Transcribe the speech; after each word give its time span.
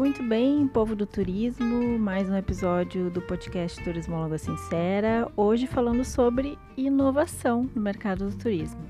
Muito 0.00 0.22
bem, 0.22 0.66
povo 0.66 0.96
do 0.96 1.04
turismo, 1.04 1.98
mais 1.98 2.26
um 2.30 2.34
episódio 2.34 3.10
do 3.10 3.20
podcast 3.20 3.84
Turismóloga 3.84 4.38
Sincera. 4.38 5.30
Hoje 5.36 5.66
falando 5.66 6.06
sobre 6.06 6.58
inovação 6.74 7.68
no 7.74 7.82
mercado 7.82 8.30
do 8.30 8.34
turismo. 8.34 8.80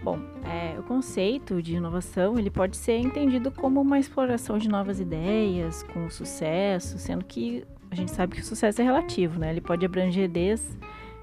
Bom, 0.00 0.20
é, 0.44 0.78
o 0.78 0.84
conceito 0.84 1.60
de 1.60 1.74
inovação 1.74 2.38
ele 2.38 2.50
pode 2.50 2.76
ser 2.76 2.98
entendido 2.98 3.50
como 3.50 3.80
uma 3.80 3.98
exploração 3.98 4.58
de 4.58 4.68
novas 4.68 5.00
ideias 5.00 5.82
com 5.82 6.08
sucesso, 6.08 7.00
sendo 7.00 7.24
que 7.24 7.64
a 7.90 7.96
gente 7.96 8.12
sabe 8.12 8.36
que 8.36 8.42
o 8.42 8.44
sucesso 8.44 8.80
é 8.80 8.84
relativo, 8.84 9.40
né? 9.40 9.50
Ele 9.50 9.60
pode 9.60 9.84
abranger 9.84 10.30
desde 10.30 10.78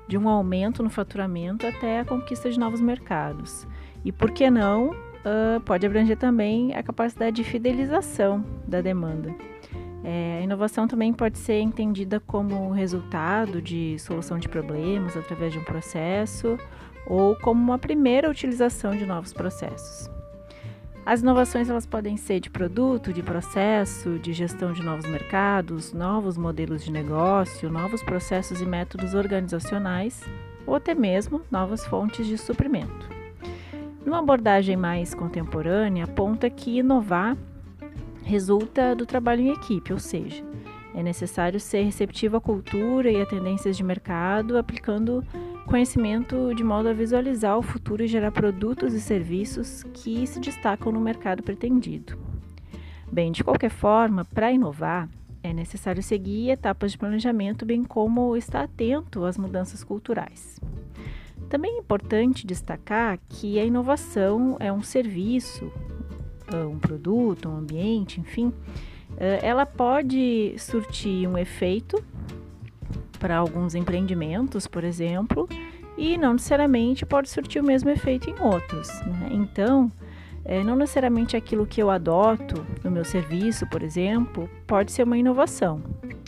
de 0.10 0.18
um 0.18 0.28
aumento 0.28 0.84
no 0.84 0.90
faturamento 0.90 1.66
até 1.66 2.02
a 2.02 2.06
conquista 2.06 2.50
de 2.50 2.60
novos 2.60 2.82
mercados. 2.82 3.66
E 4.04 4.12
por 4.12 4.32
que 4.32 4.50
não 4.50 4.92
uh, 5.26 5.60
pode 5.62 5.86
abranger 5.86 6.18
também 6.18 6.74
a 6.76 6.84
capacidade 6.84 7.38
de 7.38 7.44
fidelização 7.44 8.44
da 8.68 8.82
demanda. 8.82 9.34
É, 10.04 10.40
a 10.40 10.42
inovação 10.42 10.88
também 10.88 11.12
pode 11.14 11.38
ser 11.38 11.60
entendida 11.60 12.20
como 12.20 12.72
resultado 12.72 13.62
de 13.62 13.98
solução 14.00 14.40
de 14.40 14.48
problemas 14.48 15.18
através 15.18 15.52
de 15.52 15.60
um 15.60 15.64
processo 15.64 16.58
ou 17.06 17.36
como 17.36 17.62
uma 17.62 17.78
primeira 17.78 18.30
utilização 18.30 18.96
de 18.96 19.06
novos 19.06 19.34
processos. 19.34 20.10
As 21.06 21.22
inovações 21.22 21.70
elas 21.70 21.86
podem 21.86 22.18
ser 22.18 22.40
de 22.40 22.50
produto, 22.50 23.12
de 23.12 23.24
processo, 23.24 24.20
de 24.20 24.32
gestão 24.32 24.72
de 24.72 24.84
novos 24.84 25.06
mercados, 25.08 25.92
novos 25.92 26.38
modelos 26.38 26.84
de 26.84 26.92
negócio, 26.92 27.70
novos 27.70 28.04
processos 28.04 28.62
e 28.62 28.66
métodos 28.66 29.14
organizacionais 29.14 30.22
ou 30.68 30.76
até 30.76 30.94
mesmo 30.94 31.42
novas 31.50 31.86
fontes 31.86 32.28
de 32.28 32.38
suprimento. 32.38 33.19
Numa 34.10 34.22
abordagem 34.22 34.76
mais 34.76 35.14
contemporânea, 35.14 36.06
aponta 36.06 36.50
que 36.50 36.80
inovar 36.80 37.38
resulta 38.24 38.96
do 38.96 39.06
trabalho 39.06 39.42
em 39.42 39.52
equipe, 39.52 39.94
ou 39.94 40.00
seja, 40.00 40.44
é 40.96 41.04
necessário 41.04 41.60
ser 41.60 41.84
receptivo 41.84 42.36
à 42.36 42.42
cultura 42.42 43.12
e 43.12 43.22
a 43.22 43.26
tendências 43.28 43.78
de 43.78 43.84
mercado, 43.84 44.58
aplicando 44.58 45.24
conhecimento 45.68 46.56
de 46.56 46.64
modo 46.64 46.90
a 46.90 46.94
visualizar 46.94 47.56
o 47.56 47.62
futuro 47.62 48.04
e 48.04 48.08
gerar 48.08 48.32
produtos 48.32 48.96
e 48.96 49.00
serviços 49.00 49.84
que 49.94 50.26
se 50.26 50.40
destacam 50.40 50.92
no 50.92 51.00
mercado 51.00 51.44
pretendido. 51.44 52.18
Bem, 53.12 53.32
de 53.32 53.44
qualquer 53.44 53.70
forma, 53.70 54.26
para 54.26 54.52
inovar, 54.52 55.08
é 55.44 55.54
necessário 55.54 56.02
seguir 56.02 56.50
etapas 56.50 56.94
de 56.94 56.98
planejamento, 56.98 57.64
bem 57.64 57.84
como 57.84 58.36
estar 58.36 58.64
atento 58.64 59.24
às 59.24 59.38
mudanças 59.38 59.84
culturais. 59.84 60.60
Também 61.50 61.76
é 61.76 61.80
importante 61.80 62.46
destacar 62.46 63.20
que 63.28 63.60
a 63.60 63.66
inovação 63.66 64.56
é 64.60 64.72
um 64.72 64.84
serviço, 64.84 65.72
ah, 66.48 66.68
um 66.68 66.78
produto, 66.78 67.50
um 67.50 67.58
ambiente, 67.58 68.20
enfim, 68.20 68.54
ah, 69.18 69.40
ela 69.42 69.66
pode 69.66 70.54
surtir 70.58 71.28
um 71.28 71.38
efeito 71.38 72.02
para 73.20 73.36
alguns 73.36 73.76
empreendimentos, 73.76 74.68
por 74.68 74.84
exemplo, 74.84 75.50
e 75.98 76.18
não 76.18 76.34
necessariamente 76.34 77.06
pode 77.06 77.30
surtir 77.30 77.62
o 77.62 77.66
mesmo 77.66 77.90
efeito 77.90 78.30
em 78.30 78.40
outros. 78.40 78.88
Né? 79.02 79.30
Então, 79.32 79.92
é, 80.46 80.64
não 80.64 80.76
necessariamente 80.76 81.36
aquilo 81.36 81.66
que 81.66 81.82
eu 81.82 81.90
adoto 81.90 82.66
no 82.84 82.90
meu 82.90 83.04
serviço, 83.04 83.68
por 83.68 83.84
exemplo, 83.84 84.50
pode 84.66 84.92
ser 84.92 85.04
uma 85.04 85.18
inovação, 85.18 85.82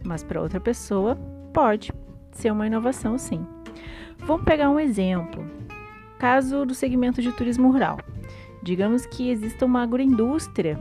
mas 0.04 0.24
para 0.24 0.42
outra 0.42 0.60
pessoa 0.60 1.16
pode 1.54 1.94
ser 2.32 2.52
uma 2.52 2.68
inovação 2.68 3.18
sim. 3.18 3.46
Vamos 4.24 4.46
pegar 4.46 4.70
um 4.70 4.80
exemplo. 4.80 5.46
Caso 6.20 6.66
do 6.66 6.76
segmento 6.76 7.22
de 7.22 7.32
turismo 7.32 7.72
rural. 7.72 8.00
Digamos 8.62 9.06
que 9.06 9.30
exista 9.30 9.66
uma 9.66 9.82
agroindústria 9.82 10.80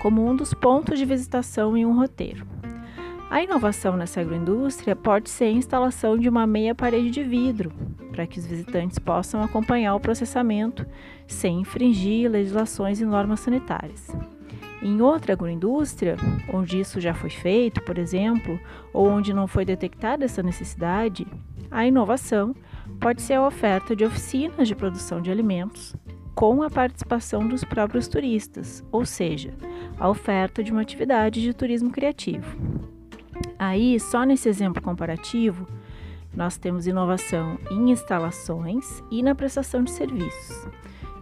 como 0.00 0.24
um 0.24 0.36
dos 0.36 0.52
pontos 0.52 0.98
de 0.98 1.04
visitação 1.04 1.76
em 1.76 1.84
um 1.86 1.96
roteiro. 1.96 2.46
A 3.30 3.42
inovação 3.42 3.96
nessa 3.96 4.20
agroindústria 4.20 4.94
pode 4.94 5.30
ser 5.30 5.44
a 5.44 5.52
instalação 5.52 6.18
de 6.18 6.28
uma 6.28 6.46
meia 6.46 6.74
parede 6.74 7.10
de 7.10 7.22
vidro, 7.22 7.72
para 8.10 8.26
que 8.26 8.38
os 8.38 8.46
visitantes 8.46 8.98
possam 8.98 9.42
acompanhar 9.42 9.94
o 9.94 10.00
processamento 10.00 10.84
sem 11.26 11.60
infringir 11.60 12.30
legislações 12.30 13.00
e 13.00 13.04
normas 13.04 13.40
sanitárias. 13.40 14.08
Em 14.82 15.00
outra 15.02 15.34
agroindústria, 15.34 16.16
onde 16.52 16.80
isso 16.80 17.00
já 17.00 17.12
foi 17.12 17.30
feito, 17.30 17.82
por 17.82 17.98
exemplo, 17.98 18.58
ou 18.92 19.08
onde 19.08 19.34
não 19.34 19.46
foi 19.46 19.64
detectada 19.64 20.24
essa 20.24 20.42
necessidade, 20.42 21.26
a 21.70 21.86
inovação 21.86 22.54
pode 22.98 23.20
ser 23.20 23.34
a 23.34 23.46
oferta 23.46 23.94
de 23.94 24.04
oficinas 24.04 24.66
de 24.66 24.74
produção 24.74 25.20
de 25.20 25.30
alimentos 25.30 25.94
com 26.34 26.62
a 26.62 26.70
participação 26.70 27.46
dos 27.46 27.62
próprios 27.62 28.08
turistas, 28.08 28.82
ou 28.90 29.04
seja, 29.04 29.52
a 29.98 30.08
oferta 30.08 30.64
de 30.64 30.72
uma 30.72 30.80
atividade 30.80 31.42
de 31.42 31.52
turismo 31.52 31.90
criativo. 31.90 32.56
Aí, 33.58 34.00
só 34.00 34.24
nesse 34.24 34.48
exemplo 34.48 34.82
comparativo, 34.82 35.66
nós 36.34 36.56
temos 36.56 36.86
inovação 36.86 37.58
em 37.70 37.90
instalações 37.90 39.02
e 39.10 39.22
na 39.22 39.34
prestação 39.34 39.82
de 39.82 39.90
serviços. 39.90 40.66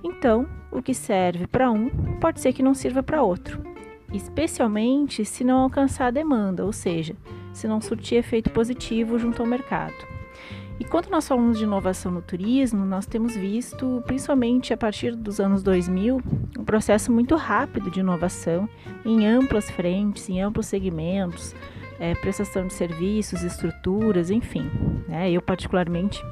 Então, 0.03 0.49
o 0.71 0.83
que 0.83 0.95
serve 0.95 1.47
para 1.47 1.71
um 1.71 1.89
pode 2.21 2.41
ser 2.41 2.53
que 2.53 2.63
não 2.63 2.75
sirva 2.75 3.03
para 3.03 3.23
outro, 3.23 3.63
especialmente 4.13 5.25
se 5.25 5.45
não 5.45 5.59
alcançar 5.59 6.07
a 6.07 6.11
demanda, 6.11 6.65
ou 6.65 6.73
seja, 6.73 7.17
se 7.53 7.67
não 7.67 7.81
surtir 7.81 8.19
efeito 8.19 8.51
positivo 8.51 9.19
junto 9.19 9.43
ao 9.43 9.49
mercado. 9.49 9.95
E 10.81 10.85
quando 10.85 11.09
nós 11.11 11.27
falamos 11.27 11.59
de 11.59 11.65
inovação 11.65 12.13
no 12.13 12.23
turismo, 12.23 12.85
nós 12.85 13.05
temos 13.05 13.35
visto, 13.35 14.01
principalmente 14.07 14.73
a 14.73 14.77
partir 14.77 15.17
dos 15.17 15.41
anos 15.41 15.61
2000, 15.63 16.23
um 16.57 16.65
processo 16.65 17.11
muito 17.11 17.35
rápido 17.35 17.91
de 17.91 17.99
inovação 17.99 18.69
em 19.05 19.27
amplas 19.27 19.69
frentes, 19.69 20.29
em 20.29 20.41
amplos 20.41 20.67
segmentos, 20.67 21.53
é, 21.99 22.15
prestação 22.15 22.65
de 22.69 22.75
serviços, 22.75 23.43
estruturas, 23.43 24.31
enfim. 24.31 24.71
Né? 25.09 25.33
Eu, 25.33 25.43
particularmente, 25.43 26.23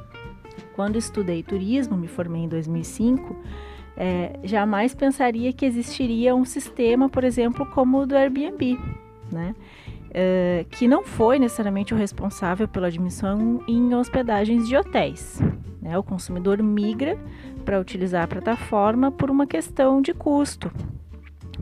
quando 0.77 0.95
estudei 0.95 1.41
turismo, 1.41 1.97
me 1.97 2.07
formei 2.07 2.43
em 2.43 2.47
2005, 2.47 3.35
é, 3.97 4.39
jamais 4.43 4.93
pensaria 4.93 5.51
que 5.51 5.65
existiria 5.65 6.35
um 6.35 6.45
sistema, 6.45 7.09
por 7.09 7.23
exemplo, 7.23 7.65
como 7.65 7.97
o 7.97 8.05
do 8.05 8.15
Airbnb, 8.15 8.79
né? 9.31 9.55
uh, 10.07 10.63
que 10.69 10.87
não 10.87 11.03
foi 11.03 11.39
necessariamente 11.39 11.95
o 11.95 11.97
responsável 11.97 12.67
pela 12.67 12.87
admissão 12.87 13.63
em 13.67 13.95
hospedagens 13.95 14.67
de 14.67 14.77
hotéis. 14.77 15.41
Né? 15.81 15.97
O 15.97 16.03
consumidor 16.03 16.61
migra 16.61 17.17
para 17.65 17.79
utilizar 17.79 18.23
a 18.23 18.27
plataforma 18.27 19.11
por 19.11 19.31
uma 19.31 19.47
questão 19.47 19.99
de 19.99 20.13
custo, 20.13 20.71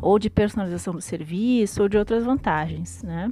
ou 0.01 0.19
de 0.19 0.29
personalização 0.29 0.93
do 0.93 1.01
serviço, 1.01 1.81
ou 1.81 1.87
de 1.87 1.97
outras 1.97 2.25
vantagens. 2.25 3.01
Né? 3.01 3.31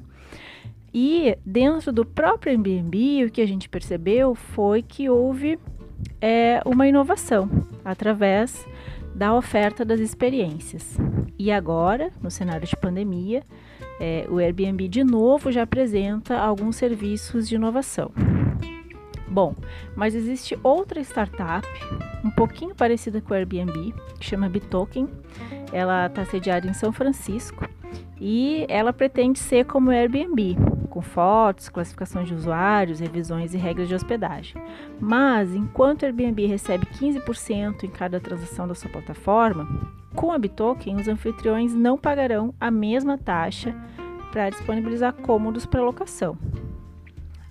E 0.94 1.36
dentro 1.46 1.92
do 1.92 2.06
próprio 2.06 2.52
Airbnb, 2.52 3.26
o 3.26 3.32
que 3.32 3.42
a 3.42 3.48
gente 3.48 3.68
percebeu 3.68 4.36
foi 4.36 4.84
que 4.84 5.10
houve 5.10 5.60
é, 6.22 6.62
uma 6.66 6.88
inovação 6.88 7.50
através 7.84 8.66
da 9.14 9.34
oferta 9.34 9.86
das 9.86 10.00
experiências. 10.00 10.98
E 11.38 11.52
agora, 11.52 12.12
no 12.22 12.32
cenário 12.32 12.68
de 12.68 12.76
pandemia, 12.76 13.44
é, 14.00 14.26
o 14.30 14.38
Airbnb 14.38 14.88
de 14.88 15.04
novo 15.04 15.52
já 15.52 15.64
apresenta 15.64 16.38
alguns 16.38 16.76
serviços 16.76 17.48
de 17.48 17.56
inovação. 17.56 18.12
Bom, 19.28 19.56
mas 19.96 20.14
existe 20.14 20.58
outra 20.62 21.02
startup 21.02 21.68
um 22.24 22.30
pouquinho 22.30 22.76
parecida 22.76 23.20
com 23.20 23.34
o 23.34 23.38
Airbnb, 23.38 23.94
que 24.20 24.26
chama 24.26 24.48
Bitoken. 24.48 25.08
Ela 25.72 26.06
está 26.06 26.24
sediada 26.24 26.68
em 26.68 26.74
São 26.74 26.92
Francisco 26.92 27.68
e 28.22 28.66
ela 28.70 28.94
pretende 28.94 29.40
ser 29.40 29.66
como 29.66 29.90
o 29.90 29.94
Airbnb, 29.94 30.56
com 30.94 31.02
fotos, 31.02 31.70
classificações 31.70 32.28
de 32.28 32.36
usuários, 32.36 33.00
revisões 33.00 33.56
e 33.56 33.58
regras 33.58 33.88
de 33.88 33.96
hospedagem. 33.96 34.62
Mas 35.00 35.56
enquanto 35.56 36.04
o 36.04 36.06
Airbnb 36.06 36.46
recebe 36.46 36.86
15% 36.86 37.84
em 37.84 37.90
cada 37.90 38.20
transação 38.20 38.68
da 38.68 38.76
sua 38.76 38.92
plataforma, 38.92 39.68
com 40.14 40.32
a 40.32 40.38
Bitoken 40.38 40.98
os 40.98 41.08
anfitriões 41.08 41.74
não 41.74 41.98
pagarão 41.98 42.54
a 42.62 42.70
mesma 42.70 43.18
taxa 43.18 43.76
para 44.32 44.52
disponibilizar 44.52 45.14
cômodos 45.14 45.66
para 45.66 45.82
locação. 45.82 46.38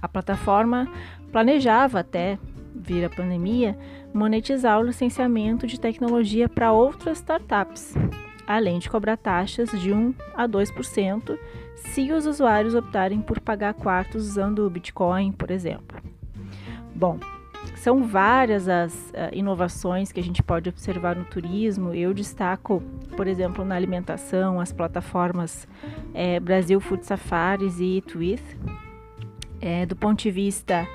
A 0.01 0.09
plataforma 0.09 0.89
planejava 1.33 1.99
até 1.99 2.39
vir 2.77 3.05
a 3.05 3.11
pandemia 3.11 3.77
monetizar 4.15 4.79
o 4.79 4.85
licenciamento 4.85 5.67
de 5.67 5.81
tecnologia 5.81 6.49
para 6.49 6.71
outras 6.71 7.19
startups, 7.19 7.95
além 8.47 8.79
de 8.79 8.89
cobrar 8.89 9.17
taxas 9.17 9.69
de 9.81 9.93
1 9.93 10.15
a 10.33 10.47
2% 10.47 11.37
se 11.91 12.13
os 12.13 12.27
usuários 12.27 12.75
optarem 12.75 13.21
por 13.21 13.41
pagar 13.41 13.75
quartos 13.75 14.27
usando 14.27 14.67
o 14.67 14.71
Bitcoin, 14.71 15.33
por 15.33 15.51
exemplo. 15.51 16.01
Bom, 16.95 17.19
são 17.77 18.05
várias 18.05 18.69
as 18.69 18.95
uh, 19.11 19.35
inovações 19.35 20.13
que 20.13 20.21
a 20.21 20.23
gente 20.23 20.43
pode 20.43 20.69
observar 20.69 21.17
no 21.17 21.25
turismo. 21.25 21.93
Eu 21.93 22.15
destaco, 22.15 22.83
por 23.17 23.27
exemplo, 23.27 23.65
na 23.65 23.75
alimentação, 23.75 24.61
as 24.61 24.73
plataformas 24.73 25.67
é, 26.15 26.39
Brasil 26.39 26.81
Food 26.81 27.05
Safaris 27.05 27.81
e 27.81 27.97
Eat 27.97 28.17
With. 28.17 28.43
É, 29.61 29.87
do 29.87 29.95
ponto 29.95 30.23
de 30.23 30.31
vista 30.31 30.87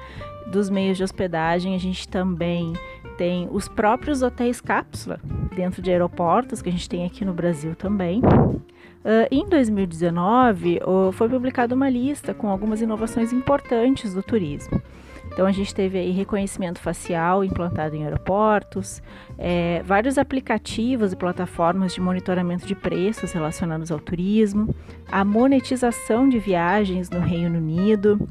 dos 0.51 0.69
meios 0.69 0.97
de 0.97 1.03
hospedagem, 1.03 1.75
a 1.75 1.77
gente 1.77 2.07
também 2.07 2.73
tem 3.17 3.47
os 3.51 3.67
próprios 3.67 4.21
hotéis 4.21 4.61
cápsula 4.61 5.19
dentro 5.55 5.81
de 5.81 5.91
aeroportos, 5.91 6.61
que 6.61 6.69
a 6.69 6.71
gente 6.71 6.87
tem 6.87 7.05
aqui 7.05 7.25
no 7.25 7.33
Brasil 7.33 7.75
também. 7.75 8.21
Uh, 9.07 9.25
em 9.31 9.47
2019, 9.47 10.81
uh, 10.85 11.13
foi 11.13 11.29
publicada 11.29 11.73
uma 11.73 11.89
lista 11.89 12.33
com 12.33 12.49
algumas 12.49 12.81
inovações 12.81 13.31
importantes 13.31 14.13
do 14.13 14.21
turismo. 14.21 14.81
Então 15.31 15.45
a 15.45 15.51
gente 15.53 15.73
teve 15.73 15.97
aí 15.97 16.11
reconhecimento 16.11 16.77
facial 16.77 17.41
implantado 17.41 17.95
em 17.95 18.03
aeroportos, 18.03 19.01
é, 19.37 19.81
vários 19.85 20.17
aplicativos 20.17 21.13
e 21.13 21.15
plataformas 21.15 21.93
de 21.93 22.01
monitoramento 22.01 22.67
de 22.67 22.75
preços 22.75 23.31
relacionados 23.31 23.91
ao 23.91 23.99
turismo, 23.99 24.75
a 25.09 25.23
monetização 25.23 26.27
de 26.27 26.37
viagens 26.37 27.09
no 27.09 27.19
Reino 27.19 27.59
Unido, 27.59 28.27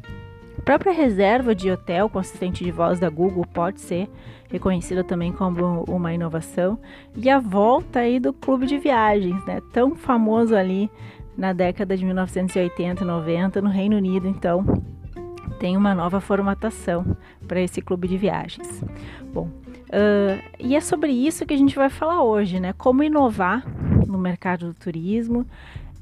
própria 0.67 0.93
reserva 0.93 1.55
de 1.55 1.71
hotel 1.71 2.11
com 2.11 2.19
assistente 2.19 2.65
de 2.65 2.73
voz 2.73 2.99
da 2.99 3.09
Google 3.09 3.47
pode 3.47 3.81
ser 3.81 4.11
reconhecida 4.51 5.05
também 5.05 5.31
como 5.31 5.85
uma 5.89 6.13
inovação 6.13 6.77
e 7.15 7.31
a 7.31 7.39
volta 7.39 8.01
aí 8.01 8.19
do 8.19 8.33
clube 8.33 8.67
de 8.67 8.77
viagens, 8.77 9.45
né, 9.47 9.63
tão 9.73 9.95
famoso 9.95 10.57
ali 10.57 10.91
na 11.39 11.53
década 11.53 11.97
de 11.97 12.05
1980 12.05 13.05
e 13.05 13.07
90 13.07 13.63
no 13.63 13.71
Reino 13.71 13.97
Unido, 13.97 14.27
então 14.27 14.65
tem 15.61 15.77
uma 15.77 15.95
nova 15.95 16.21
formatação 16.21 17.17
para 17.47 17.61
esse 17.61 17.81
clube 17.81 18.09
de 18.09 18.17
viagens. 18.17 18.83
Bom, 19.33 19.45
uh, 19.47 20.43
e 20.59 20.75
é 20.75 20.81
sobre 20.81 21.13
isso 21.13 21.47
que 21.47 21.55
a 21.55 21.59
gente 21.59 21.77
vai 21.77 21.89
falar 21.89 22.25
hoje, 22.25 22.59
né? 22.59 22.73
Como 22.73 23.05
inovar 23.05 23.65
no 24.05 24.19
mercado 24.19 24.67
do 24.67 24.75
turismo 24.75 25.47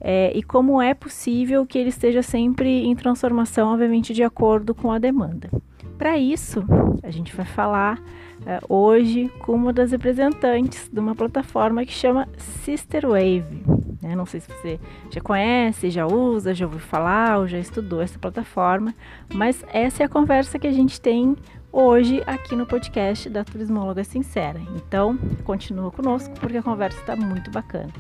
é, 0.01 0.33
e 0.35 0.43
como 0.43 0.81
é 0.81 0.95
possível 0.95 1.67
que 1.67 1.79
ele 1.79 1.89
esteja 1.89 2.23
sempre 2.23 2.85
em 2.85 2.95
transformação, 2.95 3.73
obviamente, 3.73 4.13
de 4.13 4.23
acordo 4.23 4.75
com 4.75 4.91
a 4.91 4.99
demanda. 4.99 5.51
Para 5.97 6.19
isso, 6.19 6.65
a 7.03 7.11
gente 7.11 7.35
vai 7.35 7.47
falar 7.47 7.99
uh, 7.99 8.75
hoje 8.75 9.31
com 9.41 9.53
uma 9.53 9.73
das 9.73 9.93
representantes 9.93 10.89
de 10.93 10.99
uma 10.99 11.15
plataforma 11.15 11.85
que 11.85 11.93
chama 11.93 12.29
Sister 12.37 13.07
Wave. 13.09 13.63
Né? 14.03 14.15
Não 14.15 14.27
sei 14.27 14.41
se 14.41 14.49
você 14.49 14.79
já 15.11 15.21
conhece, 15.21 15.91
já 15.91 16.07
usa, 16.07 16.53
já 16.53 16.67
ouviu 16.67 16.81
falar 16.81 17.39
ou 17.39 17.47
já 17.47 17.59
estudou 17.59 18.03
essa 18.03 18.19
plataforma, 18.19 18.95
mas 19.33 19.65
essa 19.73 20.03
é 20.03 20.07
a 20.07 20.09
conversa 20.09 20.59
que 20.59 20.67
a 20.67 20.73
gente 20.73 21.01
tem 21.01 21.37
hoje 21.73 22.23
aqui 22.27 22.55
no 22.55 22.67
podcast 22.67 23.29
da 23.31 23.43
Turismóloga 23.45 24.05
Sincera. 24.05 24.61
Então, 24.77 25.17
continua 25.45 25.91
conosco 25.91 26.35
porque 26.39 26.59
a 26.59 26.63
conversa 26.63 27.01
está 27.01 27.17
muito 27.17 27.51
bacana. 27.51 27.93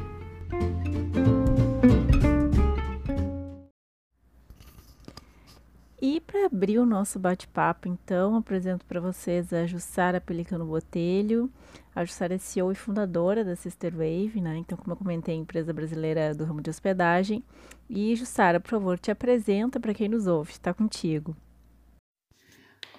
E 6.06 6.20
para 6.20 6.44
abrir 6.44 6.78
o 6.78 6.84
nosso 6.84 7.18
bate-papo, 7.18 7.88
então, 7.88 8.36
apresento 8.36 8.84
para 8.84 9.00
vocês 9.00 9.54
a 9.54 9.64
Jussara 9.64 10.20
Pelicano 10.20 10.66
Botelho. 10.66 11.50
A 11.96 12.04
Jussara 12.04 12.34
é 12.34 12.36
CEO 12.36 12.70
e 12.70 12.74
fundadora 12.74 13.42
da 13.42 13.56
Sister 13.56 13.90
Wave, 13.90 14.38
né? 14.38 14.58
Então, 14.58 14.76
como 14.76 14.92
eu 14.92 14.98
comentei, 14.98 15.34
empresa 15.34 15.72
brasileira 15.72 16.34
do 16.34 16.44
ramo 16.44 16.60
de 16.60 16.68
hospedagem. 16.68 17.42
E, 17.88 18.14
Jussara, 18.16 18.60
por 18.60 18.68
favor, 18.68 18.98
te 18.98 19.10
apresenta 19.10 19.80
para 19.80 19.94
quem 19.94 20.06
nos 20.10 20.26
ouve. 20.26 20.52
Está 20.52 20.74
contigo. 20.74 21.34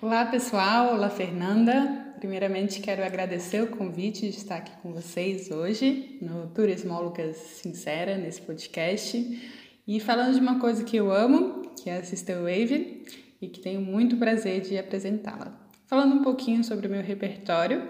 Olá, 0.02 0.26
pessoal. 0.26 0.96
Olá, 0.96 1.12
Fernanda. 1.12 2.16
Primeiramente, 2.18 2.82
quero 2.82 3.06
agradecer 3.06 3.62
o 3.62 3.68
convite 3.68 4.22
de 4.22 4.38
estar 4.38 4.56
aqui 4.56 4.72
com 4.82 4.92
vocês 4.92 5.52
hoje 5.52 6.18
no 6.24 6.48
Turismólogas 6.48 7.38
Sincera, 7.38 8.18
nesse 8.18 8.42
podcast. 8.42 9.64
E 9.88 10.00
falando 10.00 10.34
de 10.34 10.40
uma 10.40 10.60
coisa 10.60 10.84
que 10.84 10.98
eu 10.98 11.12
amo, 11.12 11.65
que 11.86 11.90
é 11.92 11.98
a 11.98 12.04
Sister 12.04 12.38
Wave, 12.38 13.04
e 13.40 13.48
que 13.48 13.60
tenho 13.60 13.80
muito 13.80 14.18
prazer 14.18 14.60
de 14.60 14.76
apresentá-la. 14.76 15.56
Falando 15.86 16.16
um 16.16 16.24
pouquinho 16.24 16.64
sobre 16.64 16.88
o 16.88 16.90
meu 16.90 17.04
repertório, 17.04 17.88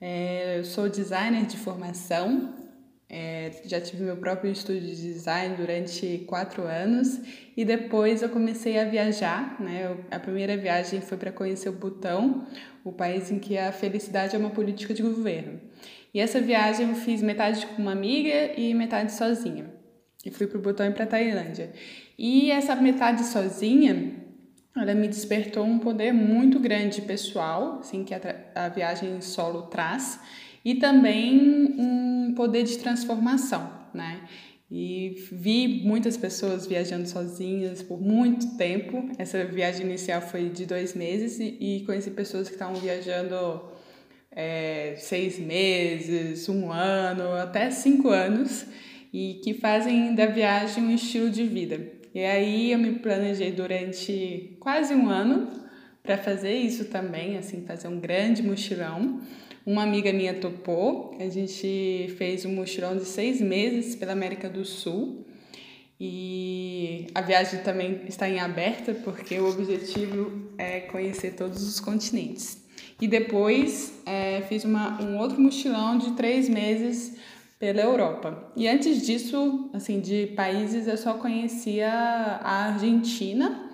é, 0.00 0.60
eu 0.60 0.64
sou 0.64 0.88
designer 0.88 1.44
de 1.44 1.56
formação, 1.56 2.54
é, 3.08 3.50
já 3.64 3.80
tive 3.80 4.04
meu 4.04 4.16
próprio 4.16 4.52
estúdio 4.52 4.82
de 4.82 4.94
design 4.94 5.56
durante 5.56 6.18
quatro 6.28 6.62
anos 6.62 7.20
e 7.56 7.64
depois 7.64 8.22
eu 8.22 8.28
comecei 8.28 8.78
a 8.78 8.84
viajar. 8.84 9.60
Né? 9.60 9.86
Eu, 9.86 10.04
a 10.08 10.20
primeira 10.20 10.56
viagem 10.56 11.00
foi 11.00 11.18
para 11.18 11.32
conhecer 11.32 11.68
o 11.68 11.72
Butão, 11.72 12.46
o 12.84 12.92
país 12.92 13.28
em 13.32 13.40
que 13.40 13.58
a 13.58 13.72
felicidade 13.72 14.36
é 14.36 14.38
uma 14.38 14.50
política 14.50 14.94
de 14.94 15.02
governo. 15.02 15.60
E 16.14 16.20
essa 16.20 16.40
viagem 16.40 16.90
eu 16.90 16.94
fiz 16.94 17.20
metade 17.20 17.66
com 17.66 17.82
uma 17.82 17.90
amiga 17.90 18.52
e 18.56 18.72
metade 18.72 19.12
sozinha 19.12 19.82
e 20.24 20.30
fui 20.30 20.46
para 20.46 20.58
o 20.58 20.60
Butão 20.60 20.86
e 20.86 20.92
para 20.92 21.04
a 21.04 21.06
Tailândia. 21.06 21.72
E 22.22 22.52
essa 22.52 22.76
metade 22.76 23.24
sozinha, 23.24 24.14
ela 24.76 24.94
me 24.94 25.08
despertou 25.08 25.64
um 25.64 25.80
poder 25.80 26.12
muito 26.12 26.60
grande 26.60 27.02
pessoal, 27.02 27.80
assim, 27.80 28.04
que 28.04 28.14
a, 28.14 28.20
a 28.54 28.68
viagem 28.68 29.20
solo 29.20 29.62
traz, 29.62 30.20
e 30.64 30.76
também 30.76 31.74
um 31.76 32.32
poder 32.36 32.62
de 32.62 32.78
transformação, 32.78 33.68
né? 33.92 34.20
E 34.70 35.16
vi 35.32 35.82
muitas 35.84 36.16
pessoas 36.16 36.64
viajando 36.64 37.08
sozinhas 37.08 37.82
por 37.82 38.00
muito 38.00 38.56
tempo. 38.56 39.10
Essa 39.18 39.44
viagem 39.44 39.84
inicial 39.84 40.22
foi 40.22 40.48
de 40.48 40.64
dois 40.64 40.94
meses 40.94 41.40
e, 41.40 41.56
e 41.60 41.84
conheci 41.84 42.12
pessoas 42.12 42.46
que 42.46 42.54
estavam 42.54 42.76
viajando 42.76 43.64
é, 44.30 44.94
seis 44.96 45.40
meses, 45.40 46.48
um 46.48 46.70
ano, 46.70 47.32
até 47.32 47.68
cinco 47.72 48.10
anos 48.10 48.64
e 49.12 49.40
que 49.42 49.54
fazem 49.54 50.14
da 50.14 50.26
viagem 50.26 50.84
um 50.84 50.94
estilo 50.94 51.28
de 51.28 51.42
vida. 51.42 52.00
E 52.14 52.24
aí 52.24 52.72
eu 52.72 52.78
me 52.78 52.98
planejei 52.98 53.52
durante 53.52 54.56
quase 54.60 54.94
um 54.94 55.08
ano 55.08 55.48
para 56.02 56.18
fazer 56.18 56.54
isso 56.54 56.86
também, 56.86 57.38
assim, 57.38 57.64
fazer 57.64 57.88
um 57.88 57.98
grande 57.98 58.42
mochilão. 58.42 59.20
Uma 59.64 59.84
amiga 59.84 60.12
minha 60.12 60.34
topou, 60.34 61.16
a 61.20 61.28
gente 61.28 62.12
fez 62.18 62.44
um 62.44 62.54
mochilão 62.54 62.96
de 62.96 63.04
seis 63.04 63.40
meses 63.40 63.94
pela 63.94 64.12
América 64.12 64.48
do 64.48 64.64
Sul. 64.64 65.24
E 65.98 67.06
a 67.14 67.20
viagem 67.20 67.60
também 67.60 68.00
está 68.08 68.28
em 68.28 68.40
aberta, 68.40 68.92
porque 68.92 69.38
o 69.38 69.48
objetivo 69.48 70.50
é 70.58 70.80
conhecer 70.80 71.34
todos 71.34 71.62
os 71.62 71.78
continentes. 71.78 72.60
E 73.00 73.06
depois 73.06 73.94
é, 74.04 74.42
fiz 74.48 74.64
uma, 74.64 75.00
um 75.00 75.16
outro 75.18 75.40
mochilão 75.40 75.96
de 75.96 76.12
três 76.12 76.48
meses 76.48 77.16
pela 77.62 77.80
Europa. 77.80 78.50
E 78.56 78.66
antes 78.66 79.06
disso, 79.06 79.70
assim, 79.72 80.00
de 80.00 80.26
países 80.34 80.88
eu 80.88 80.96
só 80.96 81.14
conhecia 81.14 81.92
a 81.92 82.72
Argentina. 82.72 83.70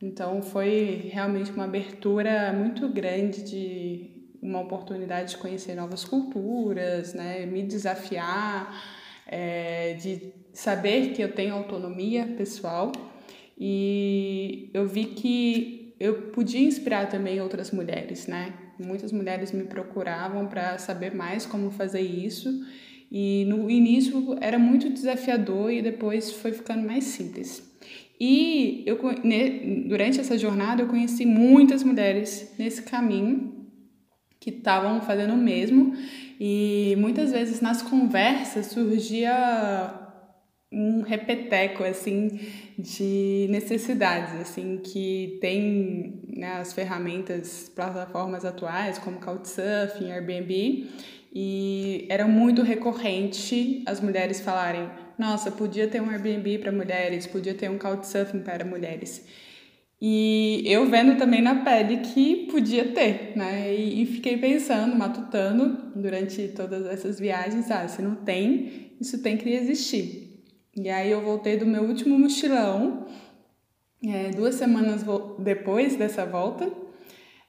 Então 0.00 0.40
foi 0.40 1.10
realmente 1.12 1.50
uma 1.50 1.64
abertura 1.64 2.52
muito 2.52 2.88
grande 2.88 3.42
de 3.42 4.28
uma 4.40 4.60
oportunidade 4.60 5.32
de 5.32 5.38
conhecer 5.38 5.74
novas 5.74 6.04
culturas, 6.04 7.14
né, 7.14 7.44
me 7.44 7.64
desafiar, 7.64 8.80
é, 9.26 9.94
de 9.94 10.32
saber 10.52 11.08
que 11.08 11.20
eu 11.20 11.32
tenho 11.32 11.52
autonomia 11.52 12.24
pessoal 12.36 12.92
e 13.58 14.70
eu 14.72 14.86
vi 14.86 15.06
que 15.06 15.96
eu 15.98 16.30
podia 16.30 16.60
inspirar 16.60 17.08
também 17.08 17.40
outras 17.40 17.72
mulheres, 17.72 18.28
né? 18.28 18.54
Muitas 18.78 19.10
mulheres 19.10 19.50
me 19.50 19.64
procuravam 19.64 20.46
para 20.46 20.78
saber 20.78 21.12
mais 21.12 21.44
como 21.44 21.72
fazer 21.72 22.02
isso 22.02 22.48
e 23.14 23.44
no 23.44 23.70
início 23.70 24.38
era 24.40 24.58
muito 24.58 24.88
desafiador 24.88 25.70
e 25.70 25.82
depois 25.82 26.32
foi 26.32 26.50
ficando 26.50 26.86
mais 26.86 27.04
simples. 27.04 27.62
E 28.18 28.82
eu, 28.86 28.98
durante 29.86 30.18
essa 30.18 30.38
jornada 30.38 30.80
eu 30.80 30.88
conheci 30.88 31.26
muitas 31.26 31.82
mulheres 31.82 32.54
nesse 32.58 32.82
caminho 32.82 33.68
que 34.40 34.48
estavam 34.48 35.02
fazendo 35.02 35.34
o 35.34 35.36
mesmo 35.36 35.94
e 36.40 36.96
muitas 36.98 37.32
vezes 37.32 37.60
nas 37.60 37.82
conversas 37.82 38.66
surgia 38.66 39.92
um 40.72 41.02
repeteco 41.02 41.84
assim 41.84 42.40
de 42.78 43.46
necessidades 43.50 44.40
assim 44.40 44.78
que 44.82 45.36
tem 45.40 46.22
né, 46.34 46.54
as 46.54 46.72
ferramentas 46.72 47.70
plataformas 47.74 48.44
atuais 48.44 48.98
como 48.98 49.20
Couchsurfing, 49.20 50.10
Airbnb 50.10 50.88
e 51.34 52.06
era 52.10 52.26
muito 52.28 52.62
recorrente 52.62 53.82
as 53.86 54.00
mulheres 54.00 54.40
falarem: 54.40 54.88
nossa, 55.18 55.50
podia 55.50 55.88
ter 55.88 56.02
um 56.02 56.10
Airbnb 56.10 56.58
para 56.58 56.70
mulheres, 56.70 57.26
podia 57.26 57.54
ter 57.54 57.70
um 57.70 57.78
Couchsurfing 57.78 58.40
para 58.40 58.64
mulheres. 58.64 59.24
E 60.04 60.64
eu 60.66 60.90
vendo 60.90 61.16
também 61.16 61.40
na 61.40 61.62
pele 61.62 61.98
que 61.98 62.48
podia 62.50 62.92
ter, 62.92 63.32
né? 63.36 63.72
E, 63.72 64.04
fiquei 64.04 64.36
pensando, 64.36 64.96
matutando 64.96 65.92
durante 65.94 66.48
todas 66.48 66.84
essas 66.86 67.18
viagens: 67.18 67.70
ah, 67.70 67.86
se 67.88 68.02
não 68.02 68.16
tem, 68.16 68.92
isso 69.00 69.22
tem 69.22 69.36
que 69.36 69.48
existir. 69.48 70.42
E 70.76 70.88
aí 70.90 71.10
eu 71.10 71.20
voltei 71.22 71.56
do 71.56 71.64
meu 71.64 71.84
último 71.84 72.18
mochilão, 72.18 73.06
é, 74.04 74.30
duas 74.30 74.56
semanas 74.56 75.04
depois 75.38 75.96
dessa 75.96 76.26
volta, 76.26 76.68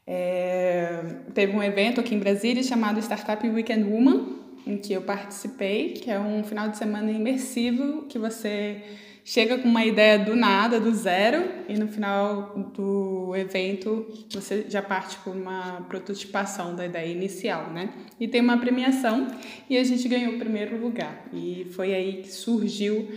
é, 0.05 1.01
teve 1.33 1.55
um 1.55 1.63
evento 1.63 2.01
aqui 2.01 2.13
em 2.13 2.19
Brasília 2.19 2.61
chamado 2.61 2.99
Startup 2.99 3.47
Weekend 3.47 3.89
Woman, 3.89 4.43
em 4.65 4.77
que 4.77 4.93
eu 4.93 5.01
participei, 5.01 5.93
que 5.93 6.09
é 6.09 6.19
um 6.19 6.43
final 6.43 6.69
de 6.69 6.77
semana 6.77 7.11
imersivo 7.11 8.03
que 8.03 8.17
você 8.17 8.81
chega 9.25 9.57
com 9.57 9.67
uma 9.67 9.85
ideia 9.85 10.19
do 10.19 10.35
nada, 10.35 10.79
do 10.79 10.93
zero, 10.93 11.49
e 11.69 11.77
no 11.77 11.87
final 11.87 12.53
do 12.75 13.33
evento 13.35 14.05
você 14.29 14.65
já 14.67 14.81
parte 14.81 15.17
por 15.17 15.33
uma 15.33 15.81
prototipação 15.87 16.75
da 16.75 16.85
ideia 16.85 17.09
inicial, 17.09 17.71
né? 17.71 17.89
E 18.19 18.27
tem 18.27 18.41
uma 18.41 18.57
premiação 18.57 19.27
e 19.69 19.77
a 19.77 19.83
gente 19.83 20.07
ganhou 20.07 20.33
o 20.33 20.39
primeiro 20.39 20.77
lugar. 20.77 21.25
E 21.31 21.67
foi 21.71 21.93
aí 21.93 22.21
que 22.23 22.31
surgiu 22.31 23.09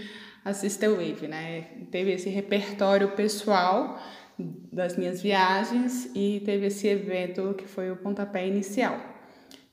a 0.45 0.53
Sister 0.53 0.91
Wave, 0.91 1.27
né? 1.27 1.65
Teve 1.91 2.13
esse 2.13 2.29
repertório 2.29 3.09
pessoal 3.09 4.01
das 4.39 4.97
minhas 4.97 5.23
viagens 5.23 6.11
e 6.15 6.43
teve 6.45 6.67
esse 6.67 6.87
evento 6.87 7.55
que 7.55 7.67
foi 7.67 7.91
o 7.91 7.97
pontapé 7.97 8.47
inicial. 8.47 8.99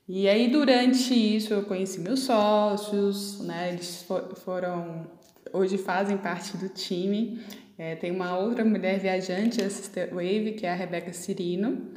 E 0.07 0.27
aí 0.27 0.49
durante 0.49 1.13
isso 1.13 1.53
eu 1.53 1.63
conheci 1.63 1.99
meus 1.99 2.21
sócios, 2.21 3.39
né? 3.41 3.69
Eles 3.69 4.05
foram 4.43 5.07
hoje 5.53 5.77
fazem 5.77 6.17
parte 6.17 6.57
do 6.57 6.69
time. 6.69 7.41
É, 7.77 7.95
tem 7.95 8.11
uma 8.11 8.37
outra 8.37 8.63
mulher 8.63 8.99
viajante, 8.99 9.61
a 9.61 9.69
Sister 9.69 10.13
Wave, 10.13 10.53
que 10.53 10.65
é 10.65 10.71
a 10.71 10.75
Rebeca 10.75 11.13
Cirino. 11.13 11.91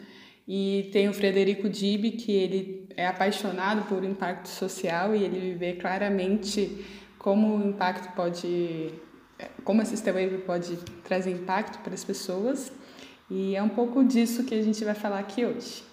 E 0.46 0.90
tem 0.92 1.08
o 1.08 1.14
Frederico 1.14 1.68
Dib, 1.68 2.12
que 2.12 2.30
ele 2.30 2.88
é 2.96 3.06
apaixonado 3.06 3.88
por 3.88 4.04
impacto 4.04 4.49
social 4.49 5.14
e 5.14 5.25
ele 5.25 5.54
vê 5.54 5.73
claramente 5.73 6.85
como 7.18 7.56
o 7.56 7.68
impacto 7.68 8.14
pode, 8.14 8.92
como 9.64 9.82
a 9.82 9.84
Sister 9.84 10.14
Wave 10.14 10.38
pode 10.38 10.76
trazer 11.04 11.30
impacto 11.30 11.78
para 11.80 11.94
as 11.94 12.04
pessoas. 12.04 12.72
E 13.30 13.56
é 13.56 13.62
um 13.62 13.68
pouco 13.68 14.04
disso 14.04 14.44
que 14.44 14.54
a 14.54 14.62
gente 14.62 14.84
vai 14.84 14.94
falar 14.94 15.18
aqui 15.18 15.44
hoje. 15.44 15.84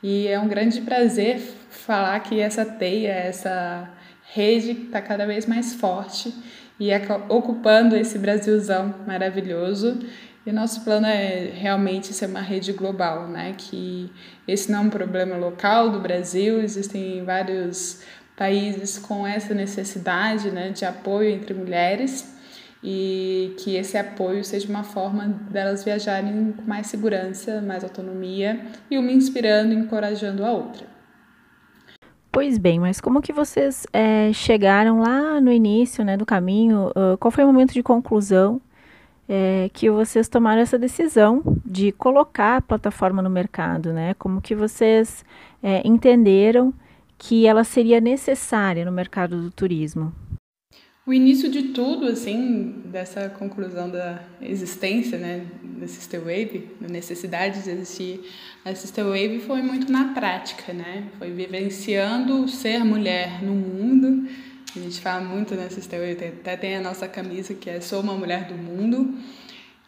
e 0.03 0.27
é 0.27 0.39
um 0.39 0.47
grande 0.47 0.81
prazer 0.81 1.39
falar 1.69 2.19
que 2.19 2.39
essa 2.39 2.63
teia, 2.63 3.11
essa 3.11 3.89
rede 4.33 4.71
está 4.71 5.01
cada 5.01 5.25
vez 5.25 5.45
mais 5.45 5.73
forte 5.73 6.33
e 6.79 6.91
é 6.91 7.01
ocupando 7.29 7.95
esse 7.95 8.17
Brasilzão 8.17 8.95
maravilhoso. 9.05 9.99
E 10.43 10.51
nosso 10.51 10.83
plano 10.83 11.05
é 11.05 11.51
realmente 11.53 12.13
ser 12.13 12.25
uma 12.25 12.41
rede 12.41 12.73
global, 12.73 13.27
né? 13.27 13.53
Que 13.55 14.11
esse 14.47 14.71
não 14.71 14.79
é 14.79 14.81
um 14.81 14.89
problema 14.89 15.37
local 15.37 15.91
do 15.91 15.99
Brasil, 15.99 16.59
existem 16.59 17.23
vários 17.23 18.01
países 18.35 18.97
com 18.97 19.27
essa 19.27 19.53
necessidade, 19.53 20.49
né, 20.49 20.69
de 20.69 20.83
apoio 20.83 21.29
entre 21.29 21.53
mulheres 21.53 22.40
e 22.83 23.53
que 23.59 23.75
esse 23.75 23.97
apoio 23.97 24.43
seja 24.43 24.67
uma 24.67 24.83
forma 24.83 25.27
delas 25.49 25.83
viajarem 25.83 26.53
com 26.53 26.63
mais 26.63 26.87
segurança, 26.87 27.61
mais 27.61 27.83
autonomia 27.83 28.59
e 28.89 28.97
uma 28.97 29.11
inspirando 29.11 29.73
e 29.73 29.77
encorajando 29.77 30.43
a 30.43 30.51
outra. 30.51 30.87
Pois 32.31 32.57
bem, 32.57 32.79
mas 32.79 33.01
como 33.01 33.21
que 33.21 33.33
vocês 33.33 33.85
é, 33.91 34.31
chegaram 34.33 35.01
lá 35.01 35.41
no 35.41 35.51
início 35.51 36.03
né, 36.03 36.15
do 36.15 36.25
caminho? 36.25 36.87
Uh, 36.89 37.17
qual 37.19 37.29
foi 37.29 37.43
o 37.43 37.47
momento 37.47 37.73
de 37.73 37.83
conclusão 37.83 38.61
é, 39.27 39.69
que 39.73 39.89
vocês 39.89 40.29
tomaram 40.29 40.61
essa 40.61 40.79
decisão 40.79 41.43
de 41.65 41.91
colocar 41.91 42.57
a 42.57 42.61
plataforma 42.61 43.21
no 43.21 43.29
mercado? 43.29 43.91
Né? 43.91 44.13
Como 44.13 44.41
que 44.41 44.55
vocês 44.55 45.25
é, 45.61 45.85
entenderam 45.85 46.73
que 47.17 47.45
ela 47.45 47.65
seria 47.65 47.99
necessária 47.99 48.85
no 48.85 48.91
mercado 48.93 49.41
do 49.41 49.51
turismo? 49.51 50.13
O 51.03 51.11
início 51.11 51.49
de 51.49 51.69
tudo, 51.69 52.05
assim, 52.05 52.83
dessa 52.85 53.27
conclusão 53.27 53.89
da 53.89 54.23
existência, 54.39 55.17
né, 55.17 55.47
da 55.63 55.87
Sister 55.87 56.19
Wave, 56.19 56.69
da 56.79 56.87
necessidade 56.87 57.63
de 57.63 57.71
existir 57.71 58.21
a 58.63 58.75
Sister 58.75 59.05
Wave, 59.05 59.39
foi 59.39 59.63
muito 59.63 59.91
na 59.91 60.13
prática, 60.13 60.71
né? 60.71 61.09
Foi 61.17 61.31
vivenciando 61.31 62.47
ser 62.47 62.83
mulher 62.83 63.43
no 63.43 63.53
mundo. 63.53 64.29
A 64.75 64.79
gente 64.79 65.01
fala 65.01 65.23
muito 65.23 65.55
na 65.55 65.71
Sister 65.71 65.99
Wave, 65.99 66.39
até 66.39 66.55
tem 66.55 66.75
a 66.75 66.81
nossa 66.81 67.07
camisa 67.07 67.55
que 67.55 67.67
é 67.67 67.81
Sou 67.81 68.01
uma 68.01 68.13
Mulher 68.13 68.45
do 68.45 68.53
Mundo, 68.53 69.17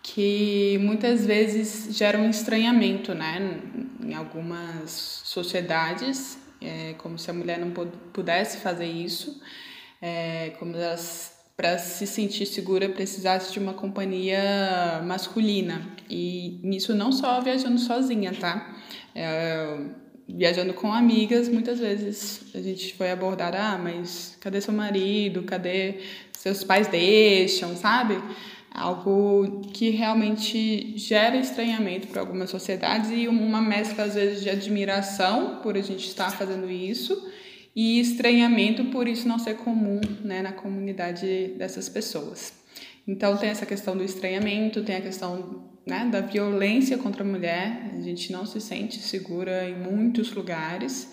que 0.02 0.80
muitas 0.82 1.28
vezes 1.28 1.96
gera 1.96 2.18
um 2.18 2.30
estranhamento, 2.32 3.14
né? 3.14 3.62
Em 4.04 4.16
algumas 4.16 5.22
sociedades, 5.24 6.40
é 6.60 6.96
como 6.98 7.20
se 7.20 7.30
a 7.30 7.34
mulher 7.36 7.60
não 7.60 7.70
pudesse 8.12 8.58
fazer 8.58 8.88
isso 8.88 9.40
é, 10.04 10.50
como 10.60 10.76
elas 10.76 11.32
para 11.56 11.78
se 11.78 12.06
sentir 12.06 12.46
segura 12.46 12.90
precisasse 12.90 13.54
de 13.54 13.60
uma 13.60 13.74
companhia 13.74 15.02
masculina. 15.06 15.82
E 16.10 16.60
nisso 16.62 16.94
não 16.94 17.12
só 17.14 17.40
viajando 17.40 17.80
sozinha 17.80 18.34
tá? 18.38 18.76
É, 19.16 19.78
viajando 20.28 20.74
com 20.74 20.92
amigas 20.92 21.48
muitas 21.48 21.80
vezes 21.80 22.42
a 22.54 22.60
gente 22.60 22.96
foi 22.96 23.12
abordada 23.12 23.58
ah 23.60 23.78
mas 23.78 24.36
cadê 24.42 24.60
seu 24.60 24.74
marido? 24.74 25.44
Cadê 25.44 26.00
seus 26.34 26.66
pais 26.66 26.88
deixam? 26.88 27.74
sabe? 27.78 28.22
Algo 28.70 29.62
que 29.72 29.92
realmente 29.92 30.98
gera 30.98 31.38
estranhamento 31.38 32.08
para 32.08 32.20
algumas 32.20 32.50
sociedades 32.50 33.10
e 33.12 33.30
uma 33.30 33.62
mescla 33.62 34.04
às 34.06 34.16
vezes 34.16 34.42
de 34.42 34.50
admiração 34.50 35.62
por 35.62 35.78
a 35.78 35.82
gente 35.82 36.08
estar 36.08 36.30
fazendo 36.32 36.70
isso 36.70 37.32
e 37.76 38.00
estranhamento 38.00 38.86
por 38.86 39.08
isso 39.08 39.28
não 39.28 39.40
ser 39.40 39.56
comum 39.58 40.00
né, 40.24 40.42
na 40.42 40.52
comunidade 40.52 41.54
dessas 41.58 41.90
pessoas. 41.90 42.54
Então 43.08 43.36
tem 43.38 43.50
essa 43.50 43.66
questão 43.66 43.98
do 43.98 44.04
estranhamento, 44.04 44.84
tem 44.84 44.96
a 44.96 45.02
questão 45.02 45.72
né, 45.86 46.08
da 46.12 46.22
violência 46.22 46.98
contra 46.98 47.24
a 47.24 47.28
mulher, 47.28 47.92
a 47.98 48.02
gente 48.02 48.32
não 48.32 48.46
se 48.46 48.62
sente 48.62 49.00
segura 49.00 49.70
em 49.70 49.76
muitos 49.76 50.32
lugares, 50.32 51.12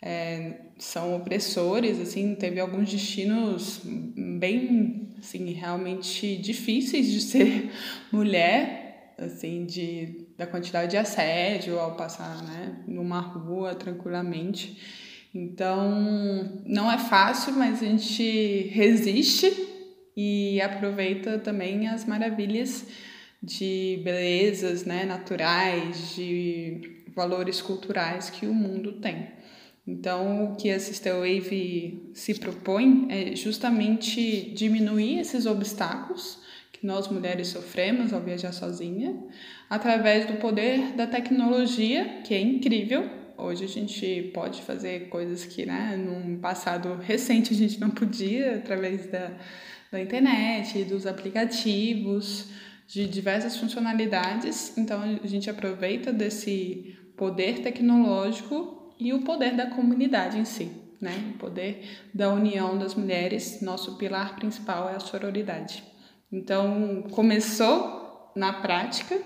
é, 0.00 0.56
são 0.76 1.14
opressores, 1.16 2.00
assim, 2.00 2.34
teve 2.34 2.58
alguns 2.58 2.90
destinos 2.90 3.80
bem, 3.84 5.08
assim, 5.18 5.52
realmente 5.52 6.36
difíceis 6.36 7.06
de 7.06 7.20
ser 7.20 7.70
mulher, 8.12 9.14
assim, 9.16 9.64
de, 9.64 10.26
da 10.36 10.46
quantidade 10.46 10.90
de 10.90 10.96
assédio 10.96 11.78
ao 11.78 11.94
passar, 11.94 12.42
né, 12.42 12.82
numa 12.86 13.20
rua 13.20 13.74
tranquilamente. 13.76 14.76
Então, 15.34 16.62
não 16.66 16.90
é 16.90 16.98
fácil, 16.98 17.54
mas 17.54 17.82
a 17.82 17.86
gente 17.86 18.68
resiste 18.70 19.50
e 20.16 20.60
aproveita 20.60 21.38
também 21.38 21.88
as 21.88 22.04
maravilhas 22.04 22.86
de 23.42 24.00
belezas 24.04 24.84
né, 24.84 25.04
naturais, 25.04 26.14
de 26.14 27.02
valores 27.14 27.62
culturais 27.62 28.28
que 28.28 28.46
o 28.46 28.54
mundo 28.54 28.92
tem. 28.92 29.28
Então, 29.86 30.44
o 30.44 30.56
que 30.56 30.70
a 30.70 30.78
Sister 30.78 31.14
Wave 31.14 32.10
se 32.14 32.34
propõe 32.34 33.08
é 33.10 33.34
justamente 33.34 34.52
diminuir 34.54 35.18
esses 35.18 35.44
obstáculos 35.44 36.38
que 36.72 36.86
nós 36.86 37.08
mulheres 37.08 37.48
sofremos 37.48 38.12
ao 38.12 38.20
viajar 38.20 38.52
sozinha, 38.52 39.16
através 39.68 40.26
do 40.26 40.34
poder 40.34 40.92
da 40.92 41.06
tecnologia, 41.06 42.20
que 42.22 42.34
é 42.34 42.40
incrível, 42.40 43.21
Hoje 43.42 43.64
a 43.64 43.68
gente 43.68 44.30
pode 44.32 44.62
fazer 44.62 45.08
coisas 45.08 45.44
que, 45.44 45.66
né, 45.66 45.96
num 45.96 46.38
passado 46.38 46.94
recente 46.94 47.52
a 47.52 47.56
gente 47.56 47.80
não 47.80 47.90
podia, 47.90 48.56
através 48.56 49.06
da, 49.06 49.32
da 49.90 50.00
internet, 50.00 50.84
dos 50.84 51.08
aplicativos, 51.08 52.50
de 52.86 53.04
diversas 53.08 53.56
funcionalidades. 53.56 54.78
Então 54.78 55.02
a 55.02 55.26
gente 55.26 55.50
aproveita 55.50 56.12
desse 56.12 56.96
poder 57.16 57.62
tecnológico 57.62 58.94
e 58.96 59.12
o 59.12 59.22
poder 59.22 59.56
da 59.56 59.66
comunidade 59.66 60.38
em 60.38 60.44
si, 60.44 60.70
né? 61.00 61.32
O 61.34 61.38
poder 61.38 61.82
da 62.14 62.32
união 62.32 62.78
das 62.78 62.94
mulheres. 62.94 63.60
Nosso 63.60 63.96
pilar 63.96 64.36
principal 64.36 64.88
é 64.88 64.94
a 64.94 65.00
sororidade. 65.00 65.82
Então 66.30 67.06
começou 67.10 68.30
na 68.36 68.52
prática 68.52 69.20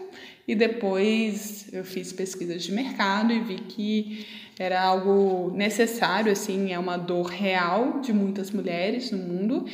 e 0.46 0.54
depois 0.54 1.68
eu 1.72 1.84
fiz 1.84 2.12
pesquisas 2.12 2.62
de 2.62 2.72
mercado 2.72 3.32
e 3.32 3.40
vi 3.40 3.56
que 3.56 4.26
era 4.58 4.80
algo 4.80 5.50
necessário, 5.54 6.32
assim, 6.32 6.72
é 6.72 6.78
uma 6.78 6.96
dor 6.96 7.26
real 7.26 8.00
de 8.00 8.12
muitas 8.12 8.50
mulheres 8.50 9.10
no 9.10 9.18
mundo. 9.18 9.66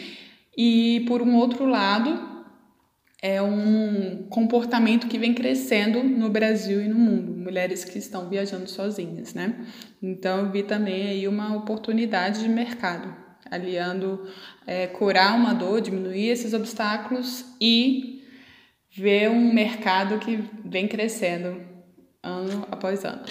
E 0.56 1.04
por 1.06 1.22
um 1.22 1.36
outro 1.36 1.66
lado, 1.66 2.32
é 3.22 3.40
um 3.40 4.26
comportamento 4.28 5.06
que 5.06 5.16
vem 5.16 5.32
crescendo 5.32 6.02
no 6.02 6.28
Brasil 6.28 6.82
e 6.82 6.88
no 6.88 6.96
mundo, 6.96 7.32
mulheres 7.32 7.84
que 7.84 7.96
estão 7.96 8.28
viajando 8.28 8.68
sozinhas, 8.68 9.32
né? 9.32 9.64
Então 10.02 10.40
eu 10.40 10.50
vi 10.50 10.64
também 10.64 11.06
aí 11.06 11.28
uma 11.28 11.56
oportunidade 11.56 12.40
de 12.40 12.48
mercado, 12.48 13.14
aliando 13.48 14.26
é, 14.66 14.88
curar 14.88 15.36
uma 15.36 15.54
dor, 15.54 15.80
diminuir 15.80 16.30
esses 16.30 16.52
obstáculos 16.52 17.44
e 17.60 18.11
ver 18.94 19.30
um 19.30 19.52
mercado 19.52 20.18
que 20.18 20.36
vem 20.64 20.86
crescendo 20.86 21.62
ano 22.22 22.66
após 22.70 23.04
ano. 23.04 23.24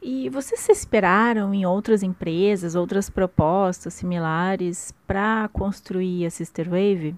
E 0.00 0.28
vocês 0.28 0.60
se 0.60 0.72
esperaram 0.72 1.52
em 1.52 1.66
outras 1.66 2.02
empresas, 2.02 2.74
outras 2.74 3.10
propostas 3.10 3.94
similares 3.94 4.92
para 5.06 5.48
construir 5.52 6.24
a 6.24 6.30
Sister 6.30 6.68
Wave? 6.68 7.14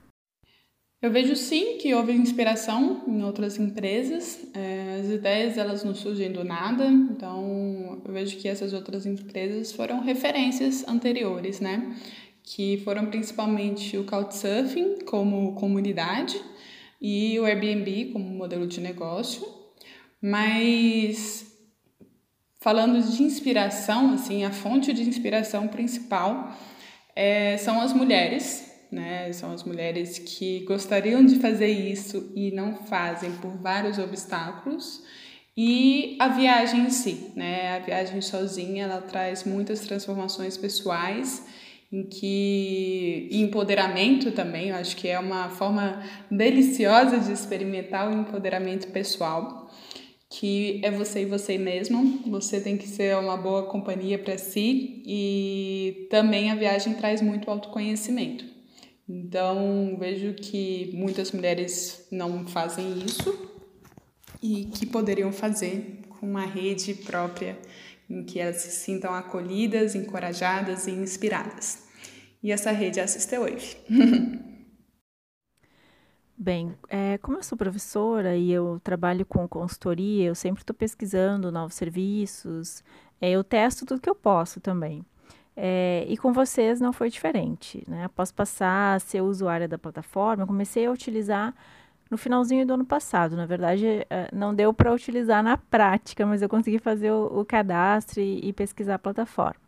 Eu 1.02 1.11
vejo 1.11 1.35
sim 1.35 1.78
que 1.78 1.95
houve 1.95 2.12
inspiração 2.12 3.04
em 3.07 3.23
outras 3.25 3.59
empresas. 3.59 4.38
É, 4.54 5.00
as 5.00 5.09
ideias 5.09 5.57
elas 5.57 5.83
não 5.83 5.95
surgem 5.95 6.30
do 6.30 6.45
nada, 6.45 6.85
então 6.85 8.02
eu 8.04 8.12
vejo 8.12 8.37
que 8.37 8.47
essas 8.47 8.73
outras 8.73 9.07
empresas 9.07 9.73
foram 9.73 10.00
referências 10.00 10.87
anteriores, 10.87 11.59
né? 11.59 11.97
Que 12.52 12.78
foram 12.78 13.07
principalmente 13.07 13.97
o 13.97 14.02
Couchsurfing 14.02 15.04
como 15.04 15.54
comunidade 15.54 16.40
e 17.00 17.38
o 17.38 17.45
Airbnb 17.45 18.07
como 18.12 18.25
modelo 18.25 18.66
de 18.66 18.80
negócio. 18.80 19.47
Mas 20.21 21.47
falando 22.59 23.00
de 23.09 23.23
inspiração, 23.23 24.14
assim, 24.14 24.45
a 24.45 24.50
fonte 24.50 24.92
de 24.92 25.02
inspiração 25.02 25.69
principal 25.69 26.52
é, 27.14 27.57
são 27.57 27.80
as 27.80 27.92
mulheres, 27.92 28.69
né? 28.90 29.33
São 29.33 29.52
as 29.52 29.62
mulheres 29.62 30.19
que 30.19 30.64
gostariam 30.64 31.25
de 31.25 31.38
fazer 31.38 31.69
isso 31.69 32.33
e 32.35 32.50
não 32.50 32.75
fazem 32.75 33.30
por 33.37 33.52
vários 33.59 33.97
obstáculos. 33.97 35.04
E 35.57 36.16
a 36.19 36.26
viagem 36.26 36.80
em 36.80 36.90
si, 36.90 37.30
né? 37.37 37.76
A 37.76 37.78
viagem 37.78 38.21
sozinha, 38.21 38.85
ela 38.85 39.00
traz 39.00 39.45
muitas 39.45 39.78
transformações 39.80 40.57
pessoais, 40.57 41.47
em 41.92 42.04
que 42.04 43.28
empoderamento 43.32 44.30
também, 44.30 44.68
eu 44.68 44.76
acho 44.76 44.97
que 44.97 45.09
é 45.09 45.18
uma 45.18 45.49
forma 45.49 46.02
deliciosa 46.30 47.18
de 47.18 47.32
experimentar 47.32 48.09
o 48.09 48.20
empoderamento 48.20 48.88
pessoal 48.88 49.68
que 50.30 50.80
é 50.85 50.90
você 50.92 51.23
e 51.23 51.26
você 51.26 51.59
mesmo. 51.59 52.23
Você 52.28 52.60
tem 52.60 52.78
que 52.78 52.86
ser 52.86 53.17
uma 53.17 53.36
boa 53.36 53.64
companhia 53.67 54.17
para 54.17 54.38
si 54.38 55.02
e 55.04 56.06
também 56.08 56.50
a 56.50 56.54
viagem 56.54 56.95
traz 56.95 57.21
muito 57.21 57.50
autoconhecimento. 57.50 58.45
Então, 59.08 59.97
vejo 59.99 60.34
que 60.34 60.93
muitas 60.95 61.32
mulheres 61.32 62.06
não 62.12 62.47
fazem 62.47 63.04
isso 63.04 63.50
e 64.41 64.67
que 64.67 64.86
poderiam 64.86 65.32
fazer 65.32 66.02
com 66.08 66.26
uma 66.26 66.47
rede 66.47 66.95
própria 66.95 67.58
em 68.08 68.23
que 68.23 68.38
elas 68.38 68.56
se 68.56 68.71
sintam 68.71 69.12
acolhidas, 69.12 69.97
encorajadas 69.97 70.86
e 70.86 70.93
inspiradas. 70.93 71.89
E 72.42 72.52
essa 72.52 72.70
rede 72.70 73.00
é 73.00 73.02
a 73.02 73.06
Wave. 73.40 73.76
Bem, 76.36 76.74
é, 76.88 77.18
como 77.18 77.36
eu 77.36 77.42
sou 77.42 77.58
professora 77.58 78.34
e 78.34 78.50
eu 78.50 78.80
trabalho 78.82 79.26
com 79.26 79.46
consultoria, 79.46 80.28
eu 80.28 80.34
sempre 80.34 80.62
estou 80.62 80.74
pesquisando 80.74 81.52
novos 81.52 81.74
serviços, 81.74 82.82
é, 83.20 83.30
eu 83.30 83.44
testo 83.44 83.84
tudo 83.84 84.00
que 84.00 84.08
eu 84.08 84.14
posso 84.14 84.58
também. 84.58 85.04
É, 85.54 86.06
e 86.08 86.16
com 86.16 86.32
vocês 86.32 86.80
não 86.80 86.94
foi 86.94 87.10
diferente. 87.10 87.84
Né? 87.86 88.04
Após 88.04 88.32
passar 88.32 88.94
a 88.96 88.98
ser 88.98 89.20
usuária 89.20 89.68
da 89.68 89.78
plataforma, 89.78 90.44
eu 90.44 90.46
comecei 90.46 90.86
a 90.86 90.90
utilizar 90.90 91.54
no 92.10 92.16
finalzinho 92.16 92.66
do 92.66 92.72
ano 92.72 92.86
passado. 92.86 93.36
Na 93.36 93.44
verdade, 93.44 94.06
é, 94.08 94.28
não 94.32 94.54
deu 94.54 94.72
para 94.72 94.92
utilizar 94.92 95.42
na 95.42 95.58
prática, 95.58 96.24
mas 96.24 96.40
eu 96.40 96.48
consegui 96.48 96.78
fazer 96.78 97.12
o, 97.12 97.40
o 97.40 97.44
cadastro 97.44 98.20
e, 98.20 98.48
e, 98.48 98.52
pesquisar 98.54 98.94
a 98.94 98.98
plataforma. 98.98 99.60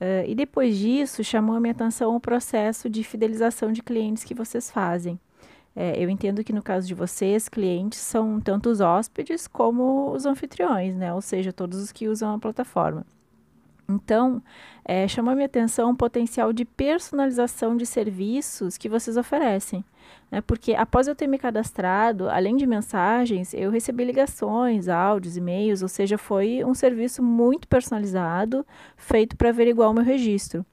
Uh, 0.00 0.26
e 0.26 0.34
depois 0.34 0.76
disso, 0.76 1.24
chamou 1.24 1.56
a 1.56 1.60
minha 1.60 1.72
atenção 1.72 2.14
o 2.14 2.20
processo 2.20 2.88
de 2.88 3.02
fidelização 3.02 3.72
de 3.72 3.82
clientes 3.82 4.24
que 4.24 4.34
vocês 4.34 4.70
fazem. 4.70 5.18
É, 5.78 6.02
eu 6.02 6.08
entendo 6.08 6.42
que 6.42 6.54
no 6.54 6.62
caso 6.62 6.88
de 6.88 6.94
vocês, 6.94 7.50
clientes 7.50 7.98
são 7.98 8.40
tanto 8.40 8.70
os 8.70 8.80
hóspedes 8.80 9.46
como 9.46 10.10
os 10.10 10.24
anfitriões, 10.24 10.96
né? 10.96 11.12
Ou 11.12 11.20
seja, 11.20 11.52
todos 11.52 11.78
os 11.78 11.92
que 11.92 12.08
usam 12.08 12.34
a 12.34 12.38
plataforma. 12.38 13.04
Então, 13.86 14.42
é, 14.84 15.06
chamou 15.06 15.32
a 15.32 15.34
minha 15.34 15.46
atenção 15.46 15.90
o 15.90 15.96
potencial 15.96 16.50
de 16.50 16.64
personalização 16.64 17.76
de 17.76 17.84
serviços 17.84 18.78
que 18.78 18.88
vocês 18.88 19.18
oferecem. 19.18 19.84
Né? 20.30 20.40
Porque 20.40 20.74
após 20.74 21.06
eu 21.06 21.14
ter 21.14 21.26
me 21.26 21.38
cadastrado, 21.38 22.28
além 22.28 22.56
de 22.56 22.66
mensagens, 22.66 23.54
eu 23.54 23.70
recebi 23.70 24.04
ligações, 24.04 24.88
áudios, 24.88 25.36
e-mails, 25.36 25.82
ou 25.82 25.88
seja, 25.88 26.18
foi 26.18 26.64
um 26.64 26.74
serviço 26.74 27.22
muito 27.22 27.68
personalizado, 27.68 28.66
feito 28.96 29.36
para 29.36 29.50
averiguar 29.50 29.90
o 29.90 29.94
meu 29.94 30.04
registro. 30.04 30.64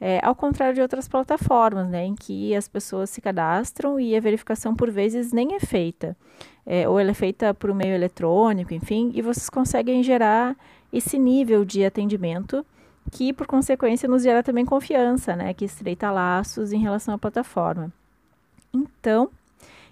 É, 0.00 0.20
ao 0.22 0.34
contrário 0.34 0.74
de 0.74 0.80
outras 0.80 1.08
plataformas, 1.08 1.88
né, 1.88 2.04
em 2.04 2.14
que 2.14 2.54
as 2.54 2.68
pessoas 2.68 3.10
se 3.10 3.20
cadastram 3.20 3.98
e 3.98 4.16
a 4.16 4.20
verificação 4.20 4.74
por 4.74 4.90
vezes 4.90 5.32
nem 5.32 5.56
é 5.56 5.60
feita. 5.60 6.16
É, 6.64 6.88
ou 6.88 7.00
ela 7.00 7.10
é 7.10 7.14
feita 7.14 7.52
por 7.52 7.74
meio 7.74 7.94
eletrônico, 7.94 8.72
enfim, 8.74 9.10
e 9.14 9.22
vocês 9.22 9.48
conseguem 9.50 10.02
gerar 10.02 10.56
esse 10.92 11.18
nível 11.18 11.64
de 11.64 11.84
atendimento 11.84 12.64
que, 13.10 13.32
por 13.32 13.46
consequência, 13.46 14.08
nos 14.08 14.22
gera 14.22 14.42
também 14.42 14.64
confiança, 14.64 15.34
né, 15.34 15.52
que 15.52 15.64
estreita 15.64 16.10
laços 16.10 16.72
em 16.72 16.78
relação 16.78 17.14
à 17.14 17.18
plataforma. 17.18 17.92
Então, 19.00 19.30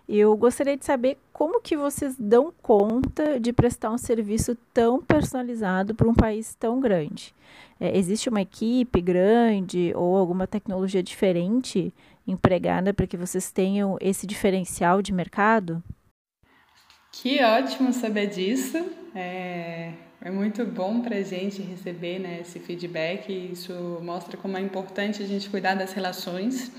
eu 0.08 0.36
gostaria 0.36 0.76
de 0.76 0.84
saber 0.84 1.18
como 1.32 1.60
que 1.60 1.76
vocês 1.76 2.14
dão 2.18 2.52
conta 2.62 3.40
de 3.40 3.52
prestar 3.52 3.90
um 3.90 3.98
serviço 3.98 4.56
tão 4.72 5.02
personalizado 5.02 5.94
para 5.94 6.08
um 6.08 6.14
país 6.14 6.54
tão 6.54 6.80
grande. 6.80 7.34
É, 7.80 7.96
existe 7.96 8.28
uma 8.28 8.40
equipe 8.40 9.00
grande 9.00 9.92
ou 9.94 10.16
alguma 10.16 10.46
tecnologia 10.46 11.02
diferente 11.02 11.92
empregada 12.26 12.94
para 12.94 13.06
que 13.06 13.16
vocês 13.16 13.50
tenham 13.50 13.96
esse 14.00 14.26
diferencial 14.26 15.02
de 15.02 15.12
mercado? 15.12 15.82
Que 17.12 17.42
ótimo 17.42 17.92
saber 17.92 18.28
disso. 18.28 18.78
É, 19.14 19.92
é 20.20 20.30
muito 20.30 20.64
bom 20.64 21.00
para 21.00 21.16
a 21.16 21.22
gente 21.22 21.62
receber 21.62 22.18
né, 22.18 22.40
esse 22.42 22.58
feedback. 22.58 23.30
Isso 23.52 23.72
mostra 24.02 24.36
como 24.36 24.56
é 24.56 24.60
importante 24.60 25.22
a 25.22 25.26
gente 25.26 25.48
cuidar 25.48 25.74
das 25.74 25.92
relações. 25.92 26.70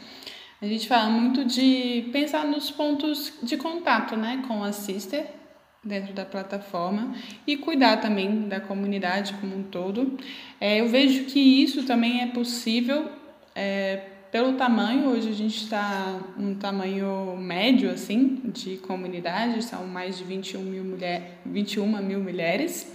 A 0.59 0.65
gente 0.65 0.87
fala 0.87 1.07
muito 1.07 1.45
de 1.45 2.09
pensar 2.11 2.43
nos 2.43 2.71
pontos 2.71 3.31
de 3.43 3.57
contato 3.57 4.15
né, 4.15 4.43
com 4.47 4.63
a 4.63 4.71
Sister 4.71 5.23
dentro 5.83 6.13
da 6.13 6.25
plataforma 6.25 7.13
e 7.45 7.55
cuidar 7.55 7.97
também 7.97 8.47
da 8.49 8.59
comunidade 8.59 9.35
como 9.35 9.55
um 9.55 9.61
todo. 9.61 10.17
É, 10.59 10.81
eu 10.81 10.89
vejo 10.89 11.25
que 11.25 11.39
isso 11.39 11.83
também 11.83 12.21
é 12.21 12.27
possível 12.27 13.07
é, 13.53 13.97
pelo 14.31 14.53
tamanho. 14.53 15.09
Hoje 15.09 15.29
a 15.29 15.33
gente 15.33 15.63
está 15.63 16.19
um 16.39 16.55
tamanho 16.55 17.37
médio 17.37 17.91
assim 17.91 18.41
de 18.45 18.77
comunidade, 18.77 19.63
são 19.63 19.85
mais 19.85 20.17
de 20.17 20.23
21 20.23 20.63
mil, 20.63 20.83
mulher, 20.83 21.39
21 21.45 22.01
mil 22.01 22.19
mulheres. 22.19 22.91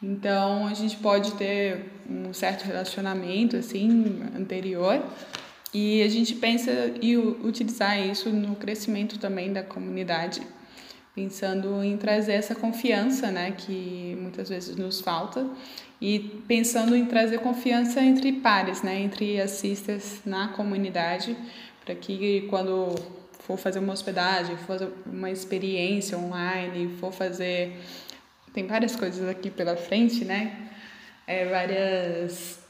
Então 0.00 0.68
a 0.68 0.74
gente 0.74 0.96
pode 0.98 1.32
ter 1.32 1.84
um 2.08 2.32
certo 2.32 2.62
relacionamento 2.62 3.56
assim 3.56 4.22
anterior 4.36 5.02
e 5.72 6.02
a 6.02 6.08
gente 6.08 6.34
pensa 6.34 6.70
em 7.00 7.16
utilizar 7.16 7.98
isso 7.98 8.30
no 8.30 8.56
crescimento 8.56 9.18
também 9.18 9.52
da 9.52 9.62
comunidade, 9.62 10.42
pensando 11.14 11.82
em 11.82 11.96
trazer 11.96 12.32
essa 12.32 12.54
confiança, 12.54 13.30
né, 13.30 13.52
que 13.52 14.16
muitas 14.20 14.48
vezes 14.48 14.76
nos 14.76 15.00
falta, 15.00 15.46
e 16.00 16.18
pensando 16.46 16.96
em 16.96 17.06
trazer 17.06 17.38
confiança 17.38 18.00
entre 18.00 18.32
pares, 18.32 18.82
né, 18.82 19.00
entre 19.00 19.40
assistas 19.40 20.20
na 20.24 20.48
comunidade, 20.48 21.36
para 21.84 21.94
que 21.94 22.46
quando 22.48 22.94
for 23.40 23.56
fazer 23.56 23.78
uma 23.78 23.92
hospedagem, 23.92 24.56
for 24.56 24.66
fazer 24.66 24.88
uma 25.06 25.30
experiência 25.30 26.16
online, 26.16 26.96
for 26.98 27.12
fazer 27.12 27.76
tem 28.52 28.66
várias 28.66 28.94
coisas 28.94 29.26
aqui 29.28 29.50
pela 29.50 29.76
frente, 29.76 30.24
né? 30.24 30.70
É, 31.26 31.46
várias 31.48 32.61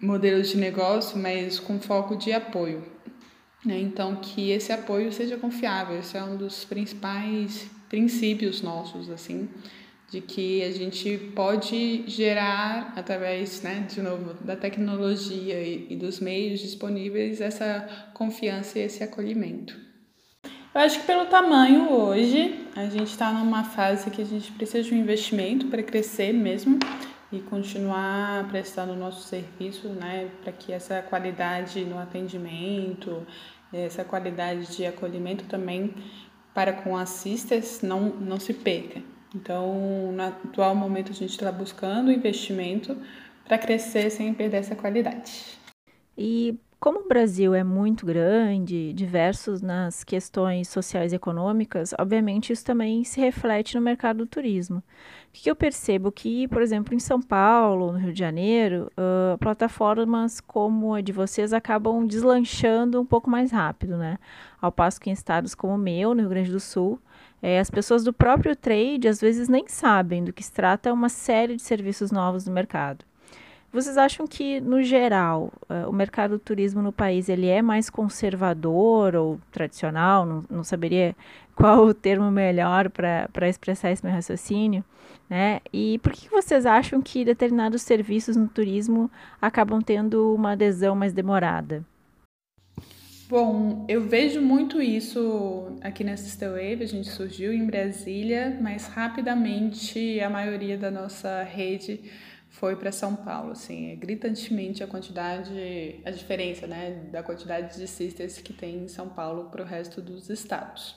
modelos 0.00 0.50
de 0.50 0.56
negócio, 0.56 1.18
mas 1.18 1.58
com 1.58 1.80
foco 1.80 2.16
de 2.16 2.32
apoio. 2.32 2.82
Né? 3.64 3.80
Então, 3.80 4.16
que 4.16 4.50
esse 4.50 4.72
apoio 4.72 5.12
seja 5.12 5.36
confiável, 5.36 5.98
esse 5.98 6.16
é 6.16 6.22
um 6.22 6.36
dos 6.36 6.64
principais 6.64 7.70
princípios 7.88 8.62
nossos, 8.62 9.10
assim, 9.10 9.48
de 10.10 10.20
que 10.20 10.62
a 10.62 10.70
gente 10.70 11.16
pode 11.34 12.04
gerar, 12.06 12.92
através, 12.96 13.62
né, 13.62 13.86
de 13.88 14.02
novo, 14.02 14.34
da 14.44 14.56
tecnologia 14.56 15.60
e, 15.62 15.86
e 15.90 15.96
dos 15.96 16.20
meios 16.20 16.60
disponíveis, 16.60 17.40
essa 17.40 18.10
confiança 18.14 18.78
e 18.78 18.82
esse 18.82 19.02
acolhimento. 19.02 19.78
Eu 20.74 20.80
acho 20.80 21.00
que 21.00 21.06
pelo 21.06 21.26
tamanho 21.26 21.92
hoje, 21.92 22.66
a 22.74 22.86
gente 22.86 23.08
está 23.08 23.30
numa 23.30 23.62
fase 23.62 24.10
que 24.10 24.22
a 24.22 24.24
gente 24.24 24.50
precisa 24.52 24.82
de 24.82 24.94
um 24.94 24.98
investimento 24.98 25.66
para 25.66 25.82
crescer 25.82 26.32
mesmo 26.32 26.78
e 27.32 27.40
continuar 27.40 28.46
prestando 28.48 28.92
o 28.92 28.96
nosso 28.96 29.26
serviço, 29.26 29.88
né, 29.88 30.30
para 30.42 30.52
que 30.52 30.72
essa 30.72 31.00
qualidade 31.02 31.82
no 31.84 31.98
atendimento, 31.98 33.26
essa 33.72 34.04
qualidade 34.04 34.76
de 34.76 34.84
acolhimento 34.84 35.44
também 35.44 35.94
para 36.54 36.74
com 36.74 36.96
assisters 36.96 37.80
não, 37.80 38.00
não 38.00 38.38
se 38.38 38.52
perca. 38.52 39.02
Então, 39.34 40.12
no 40.12 40.22
atual 40.22 40.74
momento, 40.74 41.10
a 41.10 41.14
gente 41.14 41.30
está 41.30 41.50
buscando 41.50 42.12
investimento 42.12 42.96
para 43.46 43.56
crescer 43.56 44.10
sem 44.10 44.34
perder 44.34 44.58
essa 44.58 44.76
qualidade. 44.76 45.58
E 46.16 46.58
como 46.82 46.98
o 46.98 47.06
Brasil 47.06 47.54
é 47.54 47.62
muito 47.62 48.04
grande, 48.04 48.92
diversos 48.92 49.62
nas 49.62 50.02
questões 50.02 50.66
sociais 50.66 51.12
e 51.12 51.14
econômicas, 51.14 51.94
obviamente 51.96 52.52
isso 52.52 52.64
também 52.64 53.04
se 53.04 53.20
reflete 53.20 53.76
no 53.76 53.80
mercado 53.80 54.16
do 54.16 54.26
turismo. 54.26 54.78
O 54.78 54.82
que 55.32 55.48
eu 55.48 55.54
percebo 55.54 56.10
que, 56.10 56.48
por 56.48 56.60
exemplo, 56.60 56.92
em 56.92 56.98
São 56.98 57.22
Paulo, 57.22 57.92
no 57.92 57.98
Rio 57.98 58.12
de 58.12 58.18
Janeiro, 58.18 58.90
uh, 58.98 59.38
plataformas 59.38 60.40
como 60.40 60.92
a 60.92 61.00
de 61.00 61.12
vocês 61.12 61.52
acabam 61.52 62.04
deslanchando 62.04 63.00
um 63.00 63.06
pouco 63.06 63.30
mais 63.30 63.52
rápido, 63.52 63.96
né? 63.96 64.18
Ao 64.60 64.72
passo 64.72 65.00
que 65.00 65.08
em 65.08 65.12
estados 65.12 65.54
como 65.54 65.76
o 65.76 65.78
meu, 65.78 66.16
no 66.16 66.22
Rio 66.22 66.30
Grande 66.30 66.50
do 66.50 66.58
Sul, 66.58 66.98
é, 67.40 67.60
as 67.60 67.70
pessoas 67.70 68.02
do 68.02 68.12
próprio 68.12 68.56
trade 68.56 69.06
às 69.06 69.20
vezes 69.20 69.48
nem 69.48 69.68
sabem 69.68 70.24
do 70.24 70.32
que 70.32 70.42
se 70.42 70.52
trata 70.52 70.92
uma 70.92 71.08
série 71.08 71.54
de 71.54 71.62
serviços 71.62 72.10
novos 72.10 72.44
no 72.44 72.52
mercado. 72.52 73.04
Vocês 73.72 73.96
acham 73.96 74.26
que, 74.26 74.60
no 74.60 74.82
geral, 74.82 75.50
uh, 75.62 75.88
o 75.88 75.92
mercado 75.94 76.32
do 76.32 76.38
turismo 76.38 76.82
no 76.82 76.92
país 76.92 77.30
ele 77.30 77.46
é 77.46 77.62
mais 77.62 77.88
conservador 77.88 79.16
ou 79.16 79.40
tradicional? 79.50 80.26
Não, 80.26 80.44
não 80.50 80.62
saberia 80.62 81.16
qual 81.56 81.86
o 81.86 81.94
termo 81.94 82.30
melhor 82.30 82.90
para 82.90 83.48
expressar 83.48 83.90
esse 83.90 84.04
meu 84.04 84.12
raciocínio, 84.12 84.84
né? 85.28 85.60
E 85.72 85.98
por 86.00 86.12
que 86.12 86.28
vocês 86.28 86.66
acham 86.66 87.00
que 87.00 87.24
determinados 87.24 87.80
serviços 87.80 88.36
no 88.36 88.46
turismo 88.46 89.10
acabam 89.40 89.80
tendo 89.80 90.34
uma 90.34 90.52
adesão 90.52 90.94
mais 90.94 91.14
demorada? 91.14 91.82
Bom, 93.26 93.86
eu 93.88 94.02
vejo 94.02 94.42
muito 94.42 94.82
isso 94.82 95.78
aqui 95.80 96.04
na 96.04 96.18
Sister 96.18 96.50
Wave. 96.50 96.82
A 96.82 96.86
gente 96.86 97.08
surgiu 97.08 97.50
em 97.54 97.64
Brasília, 97.64 98.58
mas 98.60 98.86
rapidamente 98.86 100.20
a 100.20 100.28
maioria 100.28 100.76
da 100.76 100.90
nossa 100.90 101.42
rede 101.42 102.00
foi 102.52 102.76
para 102.76 102.92
São 102.92 103.16
Paulo, 103.16 103.52
assim, 103.52 103.92
é 103.92 103.96
gritantemente 103.96 104.84
a 104.84 104.86
quantidade, 104.86 106.00
a 106.04 106.10
diferença, 106.10 106.66
né, 106.66 107.08
da 107.10 107.22
quantidade 107.22 107.78
de 107.78 107.88
sisters 107.88 108.38
que 108.38 108.52
tem 108.52 108.84
em 108.84 108.88
São 108.88 109.08
Paulo 109.08 109.48
para 109.50 109.62
o 109.62 109.64
resto 109.64 110.02
dos 110.02 110.28
estados. 110.28 110.94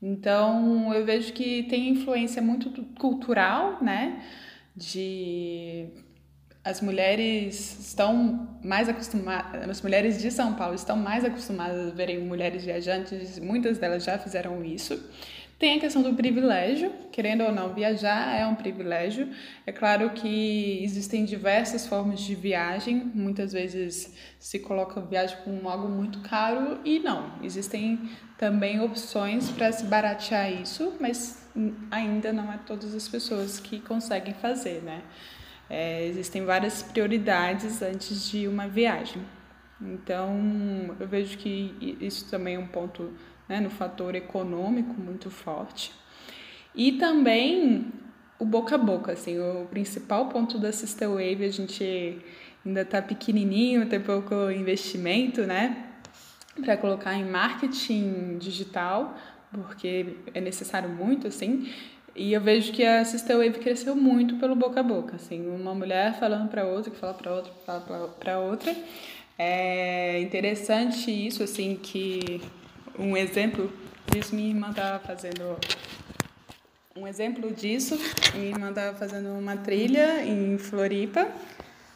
Então, 0.00 0.94
eu 0.94 1.04
vejo 1.04 1.32
que 1.32 1.64
tem 1.64 1.88
influência 1.88 2.40
muito 2.40 2.70
cultural, 2.98 3.82
né, 3.82 4.24
de 4.76 5.88
as 6.64 6.80
mulheres 6.80 7.80
estão 7.80 8.56
mais 8.62 8.88
acostumadas, 8.88 9.68
as 9.68 9.82
mulheres 9.82 10.22
de 10.22 10.30
São 10.30 10.54
Paulo 10.54 10.76
estão 10.76 10.96
mais 10.96 11.24
acostumadas 11.24 11.90
a 11.90 11.94
verem 11.94 12.20
mulheres 12.20 12.64
viajantes, 12.64 13.40
muitas 13.40 13.76
delas 13.78 14.04
já 14.04 14.16
fizeram 14.20 14.64
isso. 14.64 14.94
Tem 15.62 15.76
a 15.76 15.78
questão 15.78 16.02
do 16.02 16.12
privilégio, 16.14 16.90
querendo 17.12 17.44
ou 17.44 17.52
não, 17.52 17.72
viajar 17.72 18.36
é 18.36 18.44
um 18.44 18.56
privilégio. 18.56 19.28
É 19.64 19.70
claro 19.70 20.10
que 20.10 20.82
existem 20.82 21.24
diversas 21.24 21.86
formas 21.86 22.18
de 22.18 22.34
viagem, 22.34 22.96
muitas 23.14 23.52
vezes 23.52 24.12
se 24.40 24.58
coloca 24.58 25.00
viagem 25.00 25.38
como 25.44 25.68
algo 25.68 25.88
muito 25.88 26.18
caro 26.22 26.80
e 26.84 26.98
não. 26.98 27.38
Existem 27.44 28.10
também 28.36 28.80
opções 28.80 29.52
para 29.52 29.70
se 29.70 29.86
baratear 29.86 30.50
isso, 30.50 30.94
mas 30.98 31.48
ainda 31.92 32.32
não 32.32 32.52
é 32.52 32.58
todas 32.66 32.92
as 32.92 33.06
pessoas 33.06 33.60
que 33.60 33.78
conseguem 33.78 34.34
fazer, 34.34 34.82
né? 34.82 35.00
É, 35.70 36.04
existem 36.08 36.44
várias 36.44 36.82
prioridades 36.82 37.80
antes 37.82 38.28
de 38.28 38.48
uma 38.48 38.66
viagem. 38.66 39.22
Então, 39.80 40.40
eu 40.98 41.06
vejo 41.06 41.38
que 41.38 41.96
isso 42.00 42.28
também 42.28 42.56
é 42.56 42.58
um 42.58 42.66
ponto 42.66 43.12
né, 43.52 43.60
no 43.60 43.68
fator 43.68 44.14
econômico 44.14 44.94
muito 44.98 45.30
forte. 45.30 45.92
E 46.74 46.92
também 46.92 47.92
o 48.38 48.46
boca 48.46 48.76
a 48.76 48.78
boca, 48.78 49.12
assim, 49.12 49.38
o 49.38 49.66
principal 49.66 50.26
ponto 50.30 50.58
da 50.58 50.72
Sister 50.72 51.10
Wave, 51.10 51.44
a 51.44 51.50
gente 51.50 52.18
ainda 52.64 52.80
está 52.80 53.02
pequenininho, 53.02 53.84
tem 53.86 54.00
pouco 54.00 54.50
investimento, 54.50 55.42
né, 55.42 55.84
para 56.64 56.78
colocar 56.78 57.14
em 57.14 57.26
marketing 57.26 58.38
digital, 58.38 59.14
porque 59.52 60.16
é 60.32 60.40
necessário 60.40 60.88
muito, 60.88 61.28
assim, 61.28 61.70
e 62.16 62.32
eu 62.32 62.40
vejo 62.40 62.72
que 62.72 62.82
a 62.86 63.04
Sister 63.04 63.36
Wave 63.36 63.58
cresceu 63.58 63.94
muito 63.94 64.36
pelo 64.36 64.54
boca 64.54 64.80
a 64.80 64.82
boca, 64.82 65.16
assim, 65.16 65.46
uma 65.46 65.74
mulher 65.74 66.18
falando 66.18 66.48
para 66.48 66.64
outra, 66.64 66.90
que 66.90 66.96
fala 66.96 67.12
para 67.12 67.34
outra, 67.34 67.52
que 67.52 67.66
fala 67.66 68.08
para 68.18 68.38
outra. 68.38 68.74
É 69.38 70.20
interessante 70.20 71.10
isso, 71.10 71.42
assim, 71.42 71.78
que 71.82 72.40
um 72.98 73.16
exemplo 73.16 73.72
disso, 74.10 74.34
minha 74.34 74.50
irmã 74.50 74.70
estava 74.70 74.98
fazendo 74.98 75.58
um 76.94 77.06
exemplo 77.06 77.50
disso, 77.52 77.98
minha 78.34 78.48
irmã 78.50 78.70
estava 78.70 78.96
fazendo 78.96 79.30
uma 79.38 79.56
trilha 79.56 80.24
em 80.24 80.58
Floripa, 80.58 81.28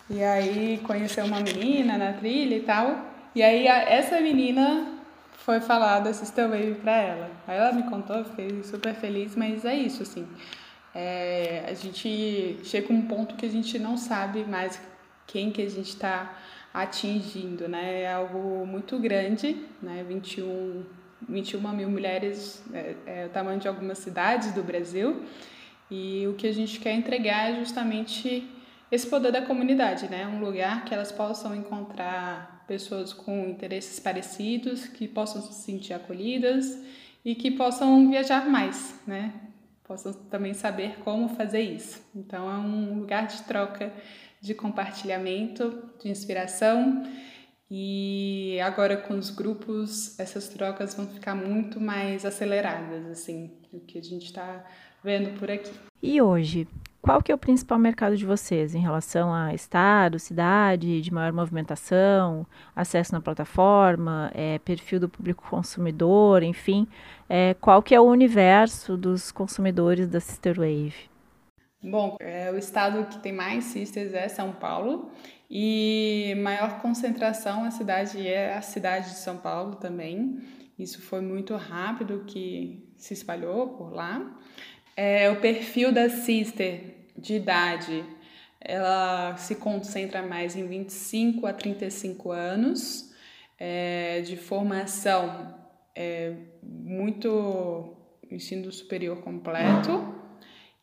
e 0.08 0.22
aí 0.22 0.80
conheceu 0.84 1.24
uma 1.24 1.40
menina 1.40 1.98
na 1.98 2.12
trilha 2.12 2.54
e 2.56 2.62
tal, 2.62 3.04
e 3.34 3.42
aí 3.42 3.66
essa 3.66 4.20
menina 4.20 4.94
foi 5.32 5.60
falar 5.60 6.00
da 6.00 6.12
Sister 6.12 6.48
Wave 6.48 6.76
para 6.76 6.96
ela. 6.96 7.30
Aí 7.46 7.56
ela 7.56 7.72
me 7.72 7.84
contou, 7.84 8.24
fiquei 8.24 8.62
super 8.64 8.94
feliz, 8.94 9.36
mas 9.36 9.64
é 9.64 9.74
isso, 9.74 10.02
assim, 10.02 10.26
é, 10.94 11.64
a 11.68 11.74
gente 11.74 12.58
chega 12.64 12.92
a 12.92 12.96
um 12.96 13.02
ponto 13.02 13.36
que 13.36 13.44
a 13.44 13.50
gente 13.50 13.78
não 13.78 13.96
sabe 13.96 14.44
mais 14.44 14.80
quem 15.26 15.50
que 15.50 15.60
a 15.60 15.68
gente 15.68 15.90
está 15.90 16.34
atingindo, 16.76 17.66
né? 17.66 18.02
É 18.02 18.12
algo 18.12 18.66
muito 18.66 18.98
grande, 18.98 19.56
né? 19.82 20.04
21, 20.06 20.84
21 21.26 21.72
mil 21.72 21.88
mulheres 21.88 22.62
é, 22.70 22.94
é 23.06 23.26
o 23.26 23.30
tamanho 23.30 23.58
de 23.58 23.66
algumas 23.66 23.96
cidades 23.96 24.52
do 24.52 24.62
Brasil. 24.62 25.24
E 25.90 26.26
o 26.26 26.34
que 26.34 26.46
a 26.46 26.52
gente 26.52 26.78
quer 26.78 26.92
entregar 26.92 27.50
é 27.50 27.54
justamente 27.60 28.46
esse 28.92 29.06
poder 29.06 29.32
da 29.32 29.40
comunidade, 29.40 30.06
né? 30.10 30.26
Um 30.26 30.38
lugar 30.38 30.84
que 30.84 30.92
elas 30.92 31.10
possam 31.10 31.54
encontrar 31.54 32.62
pessoas 32.68 33.14
com 33.14 33.48
interesses 33.48 33.98
parecidos, 33.98 34.86
que 34.86 35.08
possam 35.08 35.40
se 35.40 35.54
sentir 35.54 35.94
acolhidas 35.94 36.78
e 37.24 37.34
que 37.34 37.50
possam 37.50 38.10
viajar 38.10 38.50
mais, 38.50 39.00
né? 39.06 39.32
Possam 39.82 40.12
também 40.12 40.52
saber 40.52 40.98
como 41.02 41.28
fazer 41.30 41.60
isso. 41.60 42.04
Então 42.14 42.50
é 42.50 42.58
um 42.58 42.98
lugar 43.00 43.26
de 43.28 43.42
troca 43.44 43.90
de 44.40 44.54
compartilhamento, 44.54 45.90
de 46.02 46.08
inspiração. 46.08 47.02
E 47.70 48.58
agora 48.60 48.96
com 48.96 49.18
os 49.18 49.30
grupos, 49.30 50.18
essas 50.20 50.48
trocas 50.48 50.94
vão 50.94 51.06
ficar 51.08 51.34
muito 51.34 51.80
mais 51.80 52.24
aceleradas, 52.24 53.06
assim, 53.06 53.50
do 53.72 53.80
que 53.80 53.98
a 53.98 54.02
gente 54.02 54.26
está 54.26 54.64
vendo 55.02 55.36
por 55.38 55.50
aqui. 55.50 55.72
E 56.00 56.22
hoje, 56.22 56.68
qual 57.02 57.22
que 57.22 57.30
é 57.30 57.34
o 57.34 57.38
principal 57.38 57.78
mercado 57.78 58.16
de 58.16 58.26
vocês 58.26 58.74
em 58.74 58.80
relação 58.80 59.32
a 59.32 59.54
estado, 59.54 60.18
cidade, 60.18 61.00
de 61.00 61.12
maior 61.12 61.32
movimentação, 61.32 62.46
acesso 62.74 63.12
na 63.12 63.20
plataforma, 63.20 64.30
é, 64.34 64.58
perfil 64.58 64.98
do 64.98 65.08
público 65.08 65.48
consumidor, 65.48 66.42
enfim, 66.42 66.86
é, 67.28 67.54
qual 67.60 67.82
que 67.82 67.94
é 67.94 68.00
o 68.00 68.04
universo 68.04 68.96
dos 68.96 69.30
consumidores 69.30 70.08
da 70.08 70.20
Sister 70.20 70.56
Wave? 70.56 71.08
Bom, 71.82 72.16
é, 72.20 72.50
o 72.50 72.56
estado 72.56 73.06
que 73.06 73.18
tem 73.18 73.32
mais 73.32 73.64
sisters 73.64 74.14
é 74.14 74.28
São 74.28 74.52
Paulo 74.52 75.10
e 75.48 76.34
maior 76.42 76.80
concentração 76.80 77.64
a 77.64 77.70
cidade 77.70 78.26
é 78.26 78.54
a 78.54 78.62
cidade 78.62 79.10
de 79.10 79.16
São 79.16 79.36
Paulo 79.36 79.76
também. 79.76 80.40
Isso 80.78 81.00
foi 81.02 81.20
muito 81.20 81.54
rápido 81.54 82.24
que 82.26 82.92
se 82.96 83.14
espalhou 83.14 83.68
por 83.68 83.92
lá. 83.92 84.38
É, 84.96 85.30
o 85.30 85.36
perfil 85.36 85.92
da 85.92 86.08
sister 86.08 86.96
de 87.16 87.34
idade, 87.34 88.04
ela 88.58 89.36
se 89.36 89.54
concentra 89.54 90.22
mais 90.22 90.56
em 90.56 90.66
25 90.66 91.46
a 91.46 91.52
35 91.52 92.32
anos, 92.32 93.14
é, 93.58 94.22
de 94.22 94.36
formação 94.36 95.54
é, 95.94 96.32
muito 96.62 97.94
ensino 98.30 98.72
superior 98.72 99.18
completo 99.20 100.15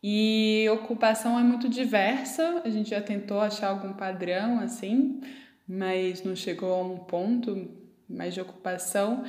E 0.04 0.68
ocupação 0.70 1.40
é 1.40 1.44
muito 1.44 1.70
diversa, 1.70 2.62
a 2.66 2.70
gente 2.70 2.90
já 2.90 3.02
tentou 3.02 3.40
achar 3.40 3.70
algum 3.70 3.94
padrão 3.94 4.60
assim, 4.60 5.22
mas 5.66 6.24
não 6.26 6.36
chegou 6.36 6.74
a 6.74 6.84
um 6.84 6.98
ponto 6.98 7.72
mais 8.10 8.34
de 8.34 8.42
ocupação. 8.42 9.24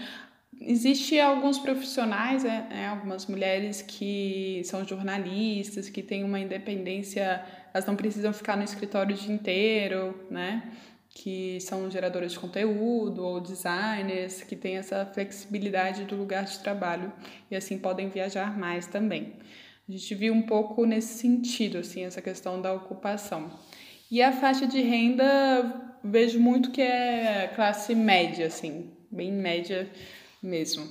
Existe 0.60 1.20
alguns 1.20 1.60
profissionais, 1.60 2.42
né, 2.42 2.66
né, 2.70 2.88
algumas 2.88 3.26
mulheres 3.26 3.82
que 3.82 4.62
são 4.64 4.84
jornalistas, 4.84 5.88
que 5.88 6.02
têm 6.02 6.24
uma 6.24 6.40
independência, 6.40 7.44
elas 7.72 7.86
não 7.86 7.94
precisam 7.94 8.32
ficar 8.32 8.56
no 8.56 8.64
escritório 8.64 9.14
o 9.14 9.18
dia 9.18 9.32
inteiro, 9.32 10.26
né? 10.30 10.72
Que 11.08 11.60
são 11.60 11.88
geradoras 11.90 12.32
de 12.32 12.38
conteúdo 12.40 13.24
ou 13.24 13.40
designers, 13.40 14.42
que 14.42 14.56
têm 14.56 14.76
essa 14.76 15.06
flexibilidade 15.06 16.04
do 16.04 16.16
lugar 16.16 16.44
de 16.44 16.58
trabalho 16.58 17.12
e 17.50 17.54
assim 17.54 17.78
podem 17.78 18.08
viajar 18.08 18.58
mais 18.58 18.86
também. 18.88 19.34
A 19.88 19.92
gente 19.92 20.14
viu 20.14 20.32
um 20.32 20.42
pouco 20.42 20.86
nesse 20.86 21.18
sentido, 21.18 21.78
assim, 21.78 22.04
essa 22.04 22.22
questão 22.22 22.60
da 22.60 22.72
ocupação. 22.72 23.50
E 24.10 24.22
a 24.22 24.32
faixa 24.32 24.66
de 24.66 24.80
renda, 24.80 25.96
vejo 26.02 26.40
muito 26.40 26.70
que 26.70 26.80
é 26.80 27.52
classe 27.54 27.94
média, 27.94 28.46
assim, 28.46 28.90
bem 29.10 29.30
média 29.32 29.90
mesmo. 30.42 30.86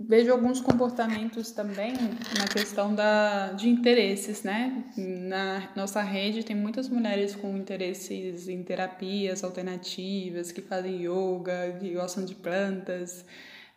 Vejo 0.00 0.32
alguns 0.32 0.60
comportamentos 0.60 1.52
também 1.52 1.92
na 2.36 2.48
questão 2.52 2.92
da, 2.92 3.52
de 3.52 3.68
interesses, 3.68 4.42
né? 4.42 4.84
Na 4.96 5.70
nossa 5.76 6.02
rede 6.02 6.42
tem 6.42 6.56
muitas 6.56 6.88
mulheres 6.88 7.36
com 7.36 7.56
interesses 7.56 8.48
em 8.48 8.64
terapias 8.64 9.44
alternativas, 9.44 10.50
que 10.50 10.60
fazem 10.60 11.04
yoga, 11.04 11.76
que 11.78 11.90
gostam 11.90 12.24
de 12.24 12.34
plantas, 12.34 13.24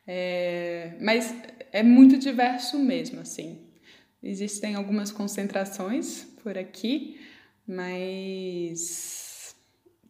é, 0.08 0.97
mas 0.99 1.36
é 1.71 1.84
muito 1.84 2.17
diverso 2.17 2.80
mesmo, 2.80 3.19
assim. 3.21 3.64
Existem 4.26 4.74
algumas 4.74 5.12
concentrações 5.12 6.24
por 6.42 6.58
aqui, 6.58 7.22
mas 7.68 9.56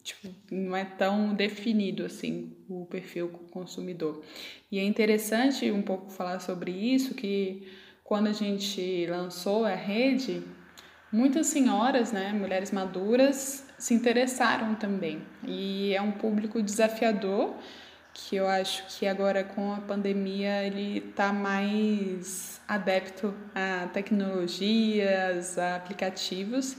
tipo, 0.02 0.34
não 0.50 0.74
é 0.74 0.86
tão 0.86 1.34
definido 1.34 2.02
assim 2.02 2.56
o 2.66 2.86
perfil 2.86 3.28
consumidor. 3.50 4.22
E 4.72 4.78
é 4.78 4.84
interessante 4.84 5.70
um 5.70 5.82
pouco 5.82 6.10
falar 6.10 6.40
sobre 6.40 6.70
isso, 6.70 7.14
que 7.14 7.68
quando 8.02 8.28
a 8.28 8.32
gente 8.32 9.04
lançou 9.06 9.66
a 9.66 9.74
rede, 9.74 10.42
muitas 11.12 11.48
senhoras, 11.48 12.10
né, 12.10 12.32
mulheres 12.32 12.70
maduras, 12.70 13.66
se 13.78 13.92
interessaram 13.92 14.76
também. 14.76 15.20
E 15.46 15.92
é 15.92 16.00
um 16.00 16.12
público 16.12 16.62
desafiador 16.62 17.54
que 18.16 18.36
eu 18.36 18.48
acho 18.48 18.82
que 18.88 19.06
agora 19.06 19.44
com 19.44 19.74
a 19.74 19.76
pandemia 19.76 20.64
ele 20.64 20.98
está 20.98 21.32
mais 21.32 22.60
adepto 22.66 23.34
a 23.54 23.88
tecnologias, 23.88 25.58
a 25.58 25.76
aplicativos 25.76 26.76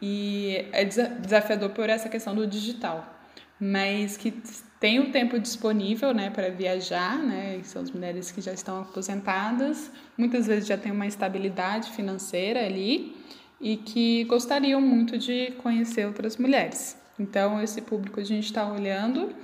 e 0.00 0.66
é 0.72 0.84
desafiador 0.84 1.70
por 1.70 1.90
essa 1.90 2.08
questão 2.08 2.34
do 2.34 2.46
digital, 2.46 3.20
mas 3.60 4.16
que 4.16 4.32
tem 4.80 4.98
o 4.98 5.12
tempo 5.12 5.38
disponível, 5.38 6.14
né, 6.14 6.30
para 6.30 6.48
viajar, 6.48 7.18
né, 7.18 7.60
são 7.62 7.82
as 7.82 7.90
mulheres 7.90 8.30
que 8.30 8.40
já 8.40 8.52
estão 8.52 8.80
aposentadas, 8.80 9.92
muitas 10.16 10.46
vezes 10.46 10.66
já 10.66 10.78
têm 10.78 10.90
uma 10.90 11.06
estabilidade 11.06 11.90
financeira 11.90 12.64
ali 12.64 13.14
e 13.60 13.76
que 13.76 14.24
gostariam 14.24 14.80
muito 14.80 15.18
de 15.18 15.50
conhecer 15.62 16.06
outras 16.06 16.38
mulheres. 16.38 16.96
Então 17.18 17.62
esse 17.62 17.82
público 17.82 18.18
a 18.18 18.24
gente 18.24 18.46
está 18.46 18.66
olhando 18.66 19.34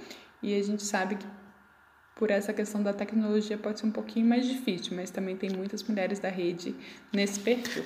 e 0.43 0.59
a 0.59 0.63
gente 0.63 0.83
sabe 0.83 1.17
que 1.17 1.27
por 2.15 2.31
essa 2.31 2.53
questão 2.53 2.83
da 2.83 2.93
tecnologia 2.93 3.59
pode 3.59 3.81
ser 3.81 3.87
um 3.87 3.91
pouquinho 3.91 4.27
mais 4.27 4.47
difícil, 4.47 4.97
mas 4.97 5.11
também 5.11 5.37
tem 5.37 5.51
muitas 5.51 5.83
mulheres 5.83 6.19
da 6.19 6.29
rede 6.29 6.75
nesse 7.13 7.41
perfil. 7.41 7.85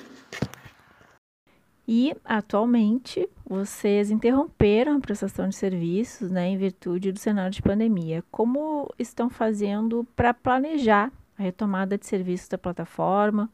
E 1.87 2.15
atualmente 2.23 3.27
vocês 3.45 4.09
interromperam 4.09 4.95
a 4.95 4.99
prestação 5.01 5.49
de 5.49 5.55
serviços, 5.55 6.31
né, 6.31 6.47
em 6.47 6.57
virtude 6.57 7.11
do 7.11 7.19
cenário 7.19 7.51
de 7.51 7.61
pandemia. 7.61 8.23
Como 8.31 8.89
estão 8.97 9.29
fazendo 9.29 10.07
para 10.15 10.33
planejar 10.33 11.11
a 11.37 11.43
retomada 11.43 11.97
de 11.97 12.05
serviços 12.05 12.47
da 12.47 12.57
plataforma? 12.57 13.49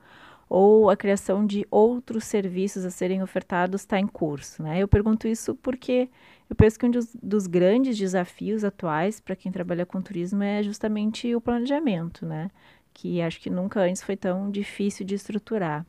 ou 0.50 0.90
a 0.90 0.96
criação 0.96 1.46
de 1.46 1.68
outros 1.70 2.24
serviços 2.24 2.86
a 2.86 2.92
serem 2.92 3.22
ofertados 3.22 3.82
está 3.82 4.00
em 4.00 4.08
curso. 4.08 4.64
Né? 4.64 4.80
Eu 4.80 4.88
pergunto 4.88 5.28
isso 5.28 5.56
porque 5.56 6.10
eu 6.50 6.56
penso 6.56 6.80
que 6.80 6.86
um 6.86 6.92
dos, 6.92 7.16
dos 7.22 7.48
grandes 7.48 7.98
desafios 7.98 8.64
atuais 8.64 9.20
para 9.20 9.36
quem 9.36 9.52
trabalha 9.52 9.86
com 9.86 10.02
turismo 10.02 10.44
é 10.44 10.64
justamente 10.64 11.36
o 11.36 11.42
planejamento, 11.42 12.26
né? 12.26 12.50
que 12.98 13.22
acho 13.22 13.40
que 13.40 13.50
nunca 13.50 13.82
antes 13.82 14.02
foi 14.02 14.18
tão 14.18 14.50
difícil 14.50 15.06
de 15.06 15.14
estruturar. 15.14 15.86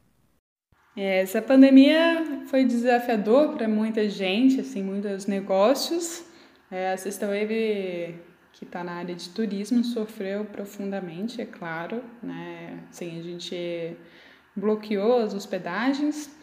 É, 0.94 1.22
essa 1.22 1.40
pandemia 1.40 2.42
foi 2.48 2.66
desafiador 2.66 3.54
para 3.54 3.66
muita 3.66 4.06
gente, 4.08 4.60
assim, 4.60 4.82
muitos 4.82 5.26
negócios. 5.26 6.24
É, 6.70 6.92
a 6.92 6.96
Sexta 6.98 7.26
Wave, 7.26 8.14
que 8.52 8.64
está 8.64 8.84
na 8.84 8.92
área 8.92 9.14
de 9.14 9.30
turismo, 9.30 9.82
sofreu 9.84 10.44
profundamente, 10.44 11.40
é 11.40 11.46
claro. 11.46 12.02
Né? 12.22 12.84
Assim, 12.90 13.18
a 13.18 13.22
gente 13.22 13.96
bloqueou 14.54 15.18
as 15.18 15.32
hospedagens 15.32 16.36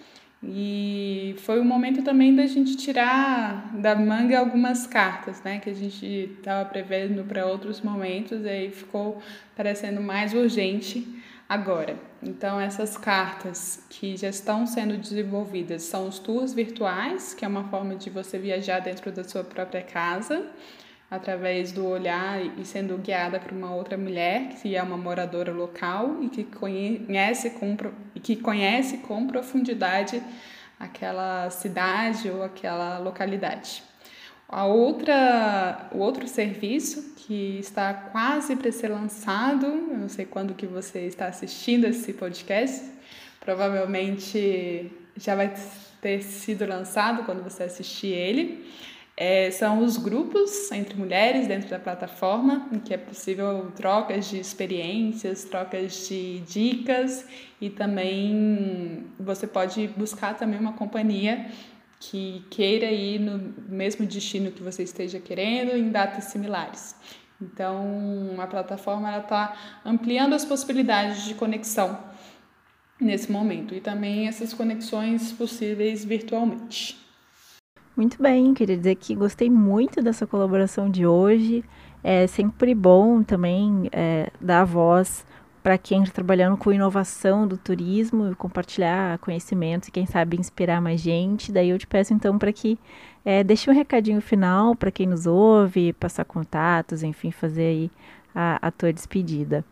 e 0.47 1.36
foi 1.39 1.60
o 1.60 1.65
momento 1.65 2.03
também 2.03 2.36
da 2.36 2.45
gente 2.45 2.77
tirar 2.77 3.75
da 3.75 3.95
manga 3.95 4.38
algumas 4.38 4.86
cartas, 4.86 5.41
né, 5.41 5.60
que 5.60 5.69
a 5.69 5.73
gente 5.73 6.05
estava 6.38 6.67
prevendo 6.69 7.23
para 7.23 7.45
outros 7.45 7.81
momentos 7.81 8.43
e 8.43 8.49
aí 8.49 8.71
ficou 8.71 9.21
parecendo 9.55 10.01
mais 10.01 10.34
urgente 10.34 11.08
agora. 11.49 11.97
Então 12.21 12.60
essas 12.60 12.95
cartas 12.95 13.84
que 13.89 14.15
já 14.15 14.29
estão 14.29 14.67
sendo 14.67 14.97
desenvolvidas 14.97 15.84
são 15.84 16.08
os 16.08 16.19
tours 16.19 16.53
virtuais, 16.53 17.34
que 17.34 17.43
é 17.43 17.47
uma 17.47 17.63
forma 17.65 17.95
de 17.95 18.10
você 18.10 18.38
viajar 18.38 18.79
dentro 18.81 19.12
da 19.12 19.23
sua 19.23 19.43
própria 19.43 19.81
casa 19.81 20.45
através 21.09 21.71
do 21.71 21.85
olhar 21.85 22.39
e 22.57 22.65
sendo 22.65 22.97
guiada 22.97 23.39
por 23.39 23.51
uma 23.51 23.73
outra 23.73 23.97
mulher 23.97 24.49
que 24.61 24.75
é 24.75 24.81
uma 24.81 24.97
moradora 24.97 25.51
local 25.51 26.17
e 26.21 26.29
que 26.29 26.43
conhece 26.43 27.51
com, 27.51 27.77
que 28.21 28.35
conhece 28.35 28.97
com 28.99 29.27
profundidade 29.27 30.21
aquela 30.79 31.49
cidade 31.49 32.29
ou 32.29 32.43
aquela 32.43 32.97
localidade. 32.99 33.83
A 34.47 34.65
outra, 34.65 35.89
o 35.91 35.97
outro 35.97 36.27
serviço 36.27 37.15
que 37.15 37.57
está 37.59 37.93
quase 37.93 38.55
para 38.55 38.71
ser 38.71 38.89
lançado, 38.89 39.65
eu 39.65 39.97
não 39.97 40.09
sei 40.09 40.25
quando 40.25 40.53
que 40.53 40.67
você 40.67 41.07
está 41.07 41.27
assistindo 41.27 41.85
esse 41.85 42.13
podcast, 42.13 42.85
provavelmente 43.39 44.91
já 45.17 45.35
vai 45.35 45.53
ter 46.01 46.21
sido 46.21 46.65
lançado 46.67 47.23
quando 47.23 47.43
você 47.43 47.63
assistir 47.63 48.07
ele, 48.07 48.65
é, 49.17 49.49
são 49.49 49.80
os 49.80 49.95
grupos 49.95 50.69
entre 50.71 50.97
mulheres 50.97 51.47
dentro 51.47 51.69
da 51.69 51.80
plataforma, 51.80 52.67
em 52.71 52.80
que 52.80 52.93
é 52.93 52.97
possível 52.97 53.71
trocas 53.75 54.28
de 54.30 54.39
experiências, 54.39 55.45
trocas 55.45 56.08
de 56.08 56.39
dicas 56.41 57.25
e 57.62 57.69
também 57.69 59.06
você 59.17 59.47
pode 59.47 59.88
buscar 59.95 60.38
também 60.38 60.60
uma 60.60 60.73
companhia 60.73 61.49
que 61.97 62.45
queira 62.49 62.91
ir 62.91 63.19
no 63.19 63.54
mesmo 63.69 64.06
destino 64.06 64.51
que 64.51 64.62
você 64.62 64.84
esteja 64.84 65.19
querendo 65.19 65.71
em 65.78 65.89
datas 65.89 66.25
similares. 66.25 66.95
Então, 67.41 68.36
a 68.38 68.47
plataforma 68.47 69.17
está 69.17 69.56
ampliando 69.86 70.34
as 70.34 70.43
possibilidades 70.43 71.23
de 71.23 71.34
conexão 71.36 71.97
nesse 72.99 73.32
momento 73.32 73.73
e 73.73 73.80
também 73.80 74.28
essas 74.28 74.54
conexões 74.54 75.32
possíveis 75.32 76.04
virtualmente. 76.04 77.04
Muito 77.95 78.21
bem, 78.21 78.53
queria 78.53 78.75
dizer 78.75 78.95
que 78.95 79.15
gostei 79.15 79.49
muito 79.49 80.01
dessa 80.01 80.27
colaboração 80.27 80.89
de 80.89 81.08
hoje. 81.08 81.63
É 82.03 82.27
sempre 82.27 82.75
bom 82.75 83.23
também 83.23 83.89
é, 83.91 84.29
dar 84.39 84.65
voz 84.65 85.25
para 85.63 85.77
quem 85.77 86.03
está 86.03 86.13
trabalhando 86.15 86.58
com 86.58 86.73
inovação 86.73 87.47
do 87.47 87.58
turismo 87.58 88.36
compartilhar 88.36 89.17
conhecimentos 89.19 89.88
e 89.88 89.91
quem 89.91 90.05
sabe 90.05 90.38
inspirar 90.38 90.81
mais 90.81 90.99
gente. 90.99 91.53
Daí 91.53 91.69
eu 91.69 91.79
te 91.79 91.88
peço 91.88 92.13
então 92.13 92.38
para 92.38 92.51
que 92.51 92.77
é, 93.23 93.43
deixe 93.43 93.69
um 93.71 93.73
recadinho 93.73 94.21
final 94.21 94.75
para 94.75 94.91
quem 94.91 95.08
nos 95.08 95.25
ouve, 95.25 95.93
passar 95.93 96.25
contatos, 96.25 97.01
enfim, 97.01 97.31
fazer 97.31 97.63
aí 97.63 97.91
a, 98.36 98.67
a 98.67 98.71
tua 98.71 98.91
despedida. 98.91 99.63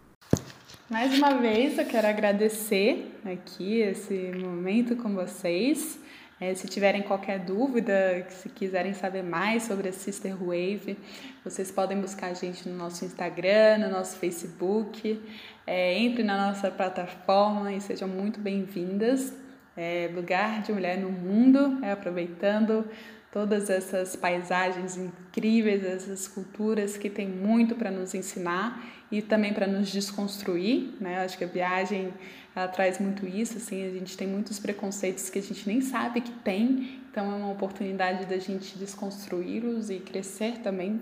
Mais 0.90 1.16
uma 1.18 1.36
vez 1.36 1.78
eu 1.78 1.86
quero 1.86 2.08
agradecer 2.08 3.20
aqui 3.26 3.82
esse 3.82 4.32
momento 4.42 4.96
com 4.96 5.14
vocês. 5.14 6.00
É, 6.44 6.54
se 6.56 6.68
tiverem 6.68 7.02
qualquer 7.02 7.40
dúvida, 7.40 8.26
se 8.28 8.50
quiserem 8.50 8.94
saber 8.94 9.24
mais 9.24 9.64
sobre 9.64 9.88
a 9.88 9.94
Sister 9.94 10.36
Wave, 10.36 10.98
vocês 11.42 11.72
podem 11.72 12.02
buscar 12.02 12.32
a 12.32 12.34
gente 12.34 12.68
no 12.68 12.76
nosso 12.76 13.06
Instagram, 13.06 13.78
no 13.78 13.90
nosso 13.90 14.18
Facebook. 14.18 15.22
É, 15.66 15.98
entre 15.98 16.22
na 16.22 16.50
nossa 16.50 16.70
plataforma 16.70 17.72
e 17.72 17.80
sejam 17.80 18.10
muito 18.10 18.42
bem-vindas. 18.42 19.34
É, 19.78 20.12
lugar 20.14 20.62
de 20.64 20.74
mulher 20.74 20.98
no 20.98 21.10
mundo, 21.10 21.80
é, 21.82 21.94
aproveitando 21.94 22.86
todas 23.32 23.70
essas 23.70 24.18
paisagens 24.18 24.98
incríveis, 24.98 25.86
essas 25.86 26.28
culturas 26.28 26.98
que 26.98 27.10
tem 27.10 27.26
muito 27.26 27.74
para 27.74 27.90
nos 27.90 28.14
ensinar 28.14 28.84
e 29.10 29.22
também 29.22 29.54
para 29.54 29.66
nos 29.66 29.90
desconstruir. 29.90 30.94
Né? 31.00 31.24
Acho 31.24 31.38
que 31.38 31.46
a 31.46 31.48
viagem 31.48 32.14
ela 32.56 32.68
traz 32.68 33.00
muito 33.00 33.28
isso, 33.28 33.58
assim, 33.58 33.86
a 33.86 33.90
gente 33.90 34.16
tem 34.16 34.28
muitos 34.28 34.60
preconceitos 34.60 35.30
que 35.30 35.40
a 35.40 35.42
gente 35.42 35.68
nem 35.68 35.82
sabe 35.82 36.22
que 36.22 36.32
tem, 36.32 37.02
então 37.10 37.32
é 37.32 37.36
uma 37.36 37.52
oportunidade 37.52 38.26
da 38.26 38.38
gente 38.38 38.78
desconstruí-los 38.78 39.90
e 39.90 40.00
crescer 40.00 40.60
também 40.60 41.02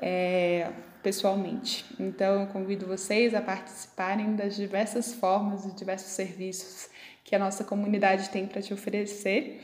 é, 0.00 0.70
pessoalmente. 1.02 1.84
Então 2.00 2.42
eu 2.42 2.46
convido 2.48 2.86
vocês 2.86 3.34
a 3.34 3.40
participarem 3.40 4.34
das 4.36 4.56
diversas 4.56 5.14
formas 5.14 5.64
e 5.64 5.74
diversos 5.74 6.12
serviços 6.12 6.88
que 7.24 7.34
a 7.34 7.38
nossa 7.38 7.64
comunidade 7.64 8.30
tem 8.30 8.46
para 8.46 8.62
te 8.62 8.72
oferecer. 8.72 9.60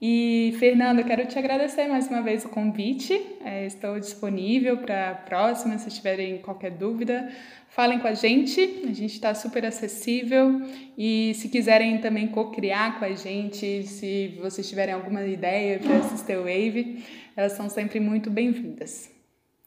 E, 0.00 0.54
Fernanda, 0.58 1.02
quero 1.02 1.26
te 1.26 1.38
agradecer 1.38 1.88
mais 1.88 2.08
uma 2.08 2.20
vez 2.20 2.44
o 2.44 2.50
convite. 2.50 3.18
É, 3.42 3.64
estou 3.64 3.98
disponível 3.98 4.76
para 4.76 5.10
a 5.10 5.14
próxima, 5.14 5.78
se 5.78 5.90
tiverem 5.90 6.38
qualquer 6.38 6.72
dúvida. 6.72 7.30
Falem 7.68 7.98
com 7.98 8.06
a 8.06 8.12
gente, 8.12 8.60
a 8.84 8.92
gente 8.92 9.14
está 9.14 9.34
super 9.34 9.64
acessível. 9.64 10.60
E 10.98 11.32
se 11.34 11.48
quiserem 11.48 11.98
também 11.98 12.28
co-criar 12.28 12.98
com 12.98 13.06
a 13.06 13.14
gente, 13.14 13.84
se 13.84 14.38
vocês 14.40 14.68
tiverem 14.68 14.94
alguma 14.94 15.24
ideia 15.24 15.78
para 15.78 15.96
assistir 15.96 16.36
o 16.36 16.42
Wave, 16.42 17.02
elas 17.34 17.52
são 17.52 17.70
sempre 17.70 17.98
muito 17.98 18.30
bem-vindas. 18.30 19.10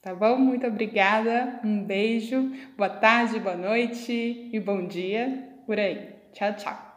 Tá 0.01 0.13
bom? 0.13 0.37
Muito 0.37 0.65
obrigada, 0.65 1.59
um 1.63 1.83
beijo, 1.83 2.51
boa 2.77 2.89
tarde, 2.89 3.39
boa 3.39 3.57
noite 3.57 4.49
e 4.53 4.59
bom 4.59 4.87
dia 4.87 5.49
por 5.65 5.77
aí. 5.77 6.09
Tchau, 6.31 6.55
tchau. 6.55 6.88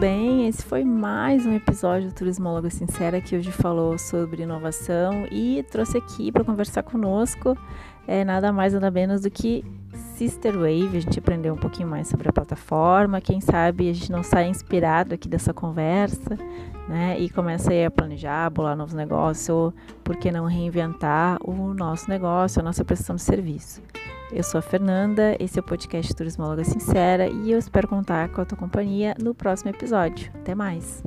Bem, 0.00 0.48
esse 0.48 0.62
foi 0.62 0.82
mais 0.82 1.44
um 1.44 1.54
episódio 1.54 2.08
do 2.08 2.14
Turismóloga 2.14 2.70
Sincera 2.70 3.20
que 3.20 3.36
hoje 3.36 3.52
falou 3.52 3.98
sobre 3.98 4.44
inovação 4.44 5.26
e 5.30 5.62
trouxe 5.70 5.98
aqui 5.98 6.32
para 6.32 6.42
conversar 6.42 6.82
conosco 6.82 7.54
é, 8.08 8.24
nada 8.24 8.50
mais 8.50 8.72
nada 8.72 8.90
menos 8.90 9.20
do 9.20 9.30
que 9.30 9.62
Sister 10.16 10.54
Wave. 10.54 10.96
A 10.96 11.00
gente 11.00 11.18
aprendeu 11.18 11.52
um 11.52 11.58
pouquinho 11.58 11.86
mais 11.86 12.08
sobre 12.08 12.30
a 12.30 12.32
plataforma. 12.32 13.20
Quem 13.20 13.42
sabe 13.42 13.90
a 13.90 13.92
gente 13.92 14.10
não 14.10 14.22
sai 14.22 14.48
inspirado 14.48 15.14
aqui 15.14 15.28
dessa 15.28 15.52
conversa, 15.52 16.34
né? 16.88 17.20
E 17.20 17.28
começa 17.28 17.70
aí 17.70 17.84
a 17.84 17.90
planejar, 17.90 18.48
bolar 18.48 18.74
novos 18.74 18.94
negócios, 18.94 19.50
ou 19.50 19.74
por 20.02 20.16
que 20.16 20.32
não 20.32 20.46
reinventar 20.46 21.36
o 21.44 21.74
nosso 21.74 22.08
negócio, 22.08 22.58
a 22.58 22.64
nossa 22.64 22.82
prestação 22.86 23.16
de 23.16 23.22
serviço. 23.22 23.82
Eu 24.32 24.44
sou 24.44 24.58
a 24.58 24.62
Fernanda, 24.62 25.36
esse 25.40 25.58
é 25.58 25.60
o 25.60 25.64
podcast 25.64 26.14
Turismóloga 26.14 26.62
Sincera 26.62 27.28
e 27.28 27.50
eu 27.50 27.58
espero 27.58 27.88
contar 27.88 28.28
com 28.28 28.40
a 28.40 28.44
tua 28.44 28.56
companhia 28.56 29.14
no 29.20 29.34
próximo 29.34 29.70
episódio. 29.70 30.30
Até 30.34 30.54
mais! 30.54 31.02